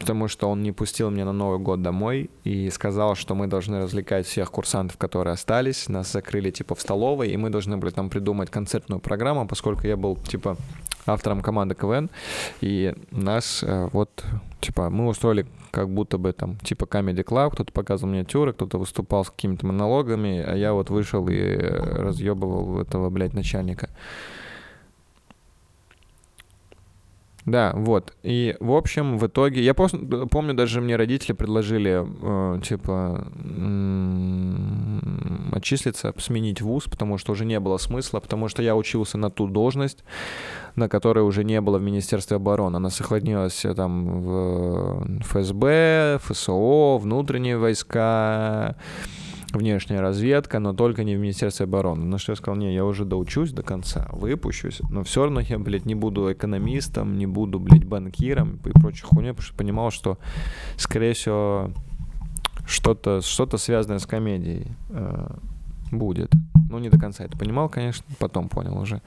потому 0.00 0.28
что 0.28 0.48
он 0.48 0.62
не 0.62 0.72
пустил 0.72 1.10
меня 1.10 1.26
на 1.26 1.32
Новый 1.32 1.58
год 1.58 1.82
домой 1.82 2.30
и 2.42 2.70
сказал, 2.70 3.14
что 3.14 3.34
мы 3.34 3.46
должны 3.46 3.82
развлекать 3.82 4.26
всех 4.26 4.50
курсантов, 4.50 4.96
которые 4.96 5.34
остались. 5.34 5.88
Нас 5.88 6.10
закрыли, 6.10 6.50
типа, 6.50 6.74
в 6.74 6.80
столовой, 6.80 7.28
и 7.28 7.36
мы 7.36 7.50
должны 7.50 7.76
были 7.76 7.90
там 7.90 8.08
придумать 8.08 8.50
концертную 8.50 9.00
программу, 9.00 9.46
поскольку 9.46 9.86
я 9.86 9.96
был, 9.96 10.16
типа, 10.16 10.56
автором 11.06 11.42
команды 11.42 11.74
КВН, 11.74 12.10
и 12.60 12.94
нас 13.10 13.62
э, 13.62 13.88
вот, 13.92 14.24
типа, 14.60 14.90
мы 14.90 15.06
устроили 15.06 15.46
как 15.70 15.88
будто 15.90 16.18
бы 16.18 16.32
там, 16.32 16.56
типа, 16.56 16.84
Comedy 16.84 17.22
Club, 17.24 17.52
кто-то 17.52 17.72
показывал 17.72 18.12
миниатюры, 18.12 18.52
кто-то 18.54 18.78
выступал 18.78 19.24
с 19.24 19.30
какими-то 19.30 19.66
монологами, 19.66 20.42
а 20.42 20.56
я 20.56 20.72
вот 20.72 20.90
вышел 20.90 21.28
и 21.28 21.56
разъебывал 21.56 22.80
этого, 22.80 23.10
блядь, 23.10 23.34
начальника. 23.34 23.90
Да, 27.46 27.72
вот. 27.74 28.14
И, 28.22 28.56
в 28.60 28.72
общем, 28.72 29.18
в 29.18 29.26
итоге... 29.26 29.62
Я 29.62 29.74
просто 29.74 29.98
помню, 30.30 30.54
даже 30.54 30.80
мне 30.80 30.96
родители 30.96 31.32
предложили, 31.32 32.04
э, 32.04 32.60
типа, 32.60 33.26
отчислиться, 35.52 36.12
сменить 36.18 36.60
вуз, 36.60 36.84
потому 36.84 37.18
что 37.18 37.32
уже 37.32 37.44
не 37.44 37.58
было 37.58 37.78
смысла, 37.78 38.20
потому 38.20 38.48
что 38.48 38.62
я 38.62 38.76
учился 38.76 39.18
на 39.18 39.30
ту 39.30 39.46
должность, 39.46 40.04
на 40.76 40.88
которой 40.88 41.20
уже 41.20 41.44
не 41.44 41.60
было 41.60 41.78
в 41.78 41.82
Министерстве 41.82 42.36
обороны. 42.36 42.76
Она 42.76 42.90
сохранилась 42.90 43.64
э, 43.64 43.74
там 43.74 44.20
в 44.22 45.20
ФСБ, 45.22 46.18
ФСО, 46.22 46.98
внутренние 46.98 47.56
войска, 47.56 48.76
внешняя 49.52 50.00
разведка, 50.00 50.58
но 50.58 50.72
только 50.72 51.04
не 51.04 51.16
в 51.16 51.20
Министерстве 51.20 51.64
обороны. 51.64 52.04
На 52.04 52.18
что 52.18 52.32
я 52.32 52.36
сказал, 52.36 52.56
не, 52.56 52.74
я 52.74 52.84
уже 52.84 53.04
доучусь 53.04 53.52
до 53.52 53.62
конца, 53.62 54.08
выпущусь, 54.12 54.80
но 54.90 55.02
все 55.02 55.24
равно 55.24 55.40
я, 55.40 55.58
блядь, 55.58 55.86
не 55.86 55.94
буду 55.94 56.32
экономистом, 56.32 57.18
не 57.18 57.26
буду, 57.26 57.58
блядь, 57.58 57.84
банкиром 57.84 58.60
и 58.64 58.70
прочей 58.70 59.04
хуйней, 59.04 59.32
потому 59.32 59.46
что 59.46 59.56
понимал, 59.56 59.90
что, 59.90 60.18
скорее 60.76 61.14
всего, 61.14 61.70
что-то 62.66 63.20
что 63.20 63.46
связанное 63.56 63.98
с 63.98 64.06
комедией 64.06 64.68
э, 64.90 65.36
будет. 65.90 66.30
Ну, 66.70 66.78
не 66.78 66.88
до 66.88 66.98
конца 66.98 67.24
это 67.24 67.36
понимал, 67.36 67.68
конечно, 67.68 68.04
потом 68.18 68.48
понял 68.48 68.78
уже. 68.78 69.02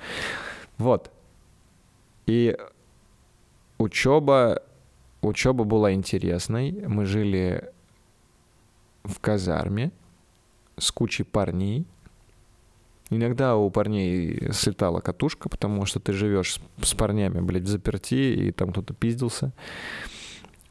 Вот. 0.78 1.12
И 2.26 2.58
учеба, 3.78 4.62
учеба 5.22 5.64
была 5.64 5.94
интересной. 5.94 6.72
Мы 6.88 7.06
жили 7.06 7.72
в 9.04 9.20
казарме, 9.20 9.92
с 10.78 10.92
кучей 10.92 11.24
парней. 11.24 11.86
Иногда 13.10 13.56
у 13.56 13.70
парней 13.70 14.52
слетала 14.52 15.00
катушка, 15.00 15.50
потому 15.50 15.86
что 15.86 16.00
ты 16.00 16.14
живешь 16.14 16.60
с, 16.82 16.94
парнями, 16.94 17.42
блядь, 17.42 17.68
заперти, 17.68 18.16
и 18.16 18.52
там 18.52 18.72
кто-то 18.72 18.94
пиздился. 18.94 19.52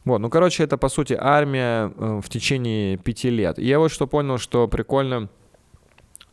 Вот, 0.04 0.18
ну, 0.18 0.28
короче, 0.30 0.64
это, 0.64 0.76
по 0.76 0.88
сути, 0.88 1.16
армия 1.18 1.92
э, 1.96 2.20
в 2.22 2.28
течение 2.28 2.96
пяти 2.96 3.30
лет. 3.30 3.58
И 3.58 3.64
я 3.64 3.78
вот 3.78 3.92
что 3.92 4.08
понял, 4.08 4.38
что 4.38 4.66
прикольно, 4.66 5.28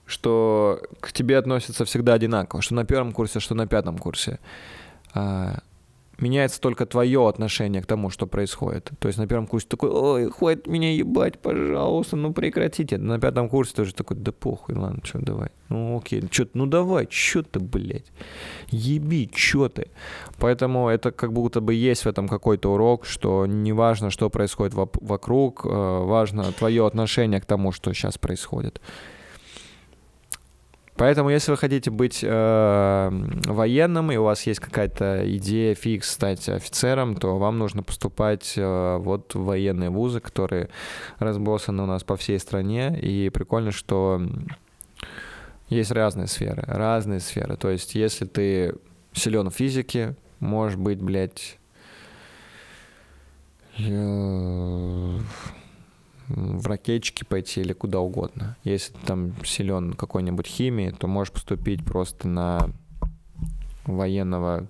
что 0.07 0.81
к 0.99 1.11
тебе 1.11 1.37
относятся 1.37 1.85
всегда 1.85 2.13
одинаково, 2.13 2.63
что 2.63 2.73
на 2.73 2.85
первом 2.85 3.11
курсе, 3.11 3.39
что 3.39 3.53
на 3.53 3.67
пятом 3.67 3.99
курсе. 3.99 4.39
Меняется 6.19 6.59
только 6.59 6.85
твое 6.85 7.27
отношение 7.27 7.81
к 7.81 7.85
тому, 7.85 8.09
что 8.09 8.27
происходит. 8.27 8.91
То 8.99 9.07
есть 9.07 9.17
на 9.17 9.27
первом 9.27 9.47
курсе 9.47 9.67
такой, 9.67 9.89
ой, 9.89 10.29
хватит 10.29 10.67
меня 10.67 10.93
ебать, 10.93 11.39
пожалуйста, 11.39 12.15
ну 12.15 12.33
прекратите. 12.33 12.97
На 12.97 13.19
пятом 13.19 13.49
курсе 13.49 13.73
тоже 13.73 13.93
такой, 13.93 14.17
да 14.17 14.31
похуй, 14.31 14.75
ладно, 14.75 15.01
что, 15.03 15.19
давай. 15.19 15.49
Ну 15.69 15.97
окей, 15.97 16.23
чё, 16.29 16.47
ну 16.53 16.65
давай, 16.65 17.07
чё 17.07 17.43
ты, 17.43 17.59
блядь, 17.59 18.11
еби, 18.69 19.29
чё 19.33 19.69
ты. 19.69 19.87
Поэтому 20.39 20.89
это 20.89 21.11
как 21.11 21.31
будто 21.31 21.61
бы 21.61 21.73
есть 21.73 22.03
в 22.03 22.07
этом 22.07 22.27
какой-то 22.27 22.73
урок, 22.73 23.05
что 23.05 23.45
не 23.45 23.71
важно, 23.71 24.09
что 24.09 24.29
происходит 24.29 24.73
вокруг, 24.75 25.65
э, 25.65 25.69
важно 25.69 26.51
твое 26.51 26.85
отношение 26.85 27.39
к 27.39 27.45
тому, 27.45 27.71
что 27.71 27.93
сейчас 27.93 28.17
происходит. 28.17 28.81
Поэтому, 30.99 31.29
если 31.29 31.51
вы 31.51 31.55
хотите 31.57 31.91
быть 31.91 32.19
э, 32.23 33.09
военным, 33.45 34.11
и 34.11 34.17
у 34.17 34.23
вас 34.23 34.45
есть 34.45 34.59
какая-то 34.59 35.23
идея 35.37 35.73
фикс 35.73 36.11
стать 36.11 36.49
офицером, 36.49 37.15
то 37.15 37.37
вам 37.37 37.57
нужно 37.57 37.83
поступать 37.83 38.55
э, 38.57 38.97
вот 38.97 39.33
в 39.33 39.45
военные 39.45 39.91
вузы, 39.91 40.19
которые 40.19 40.67
разбросаны 41.17 41.83
у 41.83 41.85
нас 41.85 42.03
по 42.03 42.17
всей 42.17 42.37
стране. 42.37 42.99
И 42.99 43.29
прикольно, 43.29 43.71
что 43.71 44.21
есть 45.69 45.91
разные 45.91 46.27
сферы, 46.27 46.65
разные 46.67 47.21
сферы. 47.21 47.55
То 47.55 47.69
есть, 47.69 47.95
если 47.95 48.25
ты 48.25 48.75
силен 49.13 49.51
в 49.51 49.55
физике, 49.55 50.17
можешь 50.41 50.77
быть, 50.77 51.01
блядь, 51.01 51.59
ракетчики 56.69 57.23
пойти 57.23 57.61
или 57.61 57.73
куда 57.73 57.99
угодно. 57.99 58.55
Если 58.63 58.93
ты 58.93 58.99
там 59.05 59.33
силен 59.43 59.93
какой-нибудь 59.93 60.47
химии, 60.47 60.95
то 60.97 61.07
можешь 61.07 61.33
поступить 61.33 61.83
просто 61.83 62.27
на 62.27 62.69
военного 63.85 64.67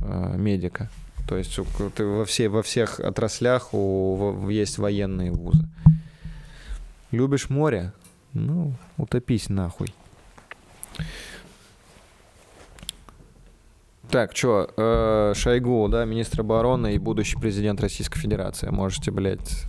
э, 0.00 0.34
медика. 0.36 0.90
То 1.28 1.36
есть 1.36 1.58
ты 1.94 2.04
во, 2.04 2.24
все, 2.24 2.48
во 2.48 2.62
всех 2.62 3.00
отраслях 3.00 3.72
у, 3.72 4.16
в, 4.16 4.48
есть 4.48 4.78
военные 4.78 5.32
вузы. 5.32 5.66
Любишь 7.10 7.48
море? 7.48 7.92
Ну, 8.32 8.74
утопись 8.96 9.48
нахуй. 9.48 9.94
Так, 14.10 14.36
что, 14.36 14.70
э, 14.76 15.32
Шойгу, 15.34 15.88
да, 15.88 16.04
министр 16.04 16.40
обороны 16.40 16.94
и 16.94 16.98
будущий 16.98 17.38
президент 17.38 17.80
Российской 17.80 18.20
Федерации. 18.20 18.68
Можете, 18.68 19.10
блядь, 19.10 19.64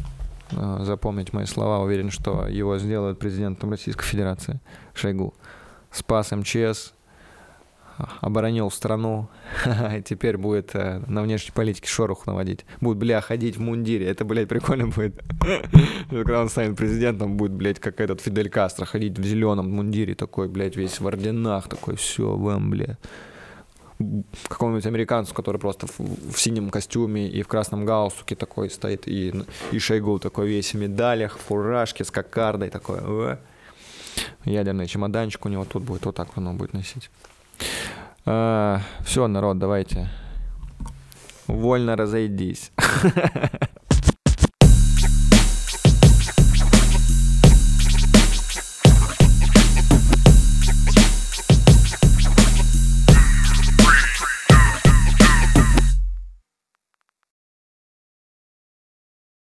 запомнить 0.52 1.34
мои 1.34 1.46
слова. 1.46 1.80
Уверен, 1.80 2.12
что 2.12 2.48
его 2.48 2.78
сделают 2.78 3.20
президентом 3.20 3.72
Российской 3.72 4.06
Федерации. 4.06 4.60
Шойгу. 4.94 5.34
Спас 5.92 6.32
МЧС, 6.32 6.94
оборонил 8.22 8.70
страну, 8.72 9.30
и 9.98 10.02
теперь 10.02 10.38
будет 10.38 10.76
э, 10.76 11.02
на 11.08 11.22
внешней 11.22 11.52
политике 11.52 11.88
шорох 11.88 12.28
наводить. 12.28 12.66
Будет, 12.82 12.98
бля, 12.98 13.22
ходить 13.22 13.58
в 13.58 13.62
мундире. 13.62 14.08
Это, 14.08 14.26
блядь, 14.26 14.50
прикольно 14.50 14.88
будет. 14.88 15.22
Когда 16.10 16.42
он 16.42 16.50
станет 16.50 16.78
президентом, 16.78 17.38
будет, 17.38 17.54
блядь, 17.54 17.80
как 17.80 18.00
этот 18.02 18.22
Фидель 18.22 18.50
Кастро, 18.50 18.86
ходить 18.86 19.18
в 19.18 19.24
зеленом 19.24 19.72
мундире, 19.72 20.16
такой, 20.16 20.50
блядь, 20.50 20.76
весь 20.76 21.00
в 21.00 21.08
орденах, 21.08 21.68
такой, 21.70 21.96
все, 21.96 22.36
вам, 22.36 22.70
блядь 22.70 23.00
какому-нибудь 24.48 24.86
американцу, 24.86 25.34
который 25.34 25.58
просто 25.58 25.88
в, 25.88 26.00
в 26.00 26.40
синем 26.40 26.70
костюме 26.70 27.28
и 27.28 27.42
в 27.42 27.48
красном 27.48 27.86
галстуке 27.86 28.36
такой 28.36 28.70
стоит, 28.70 29.08
и, 29.08 29.34
и 29.72 29.80
Шойгу 29.80 30.20
такой 30.20 30.48
весь 30.48 30.74
в 30.74 30.78
медалях, 30.78 31.38
в 31.38 31.42
фуражке 31.42 32.04
с 32.04 32.12
кокардой 32.12 32.70
такой. 32.70 33.00
Э. 33.02 33.38
Ядерный 34.46 34.88
чемоданчик 34.88 35.46
у 35.46 35.50
него 35.50 35.66
тут 35.66 35.84
будет, 35.84 36.06
вот 36.06 36.16
так 36.16 36.30
оно 36.36 36.54
будет 36.54 36.74
носить. 36.74 37.10
А, 38.26 38.82
все, 39.04 39.28
народ, 39.28 39.60
давайте. 39.60 40.10
Вольно 41.48 41.96
разойдись. 41.96 42.72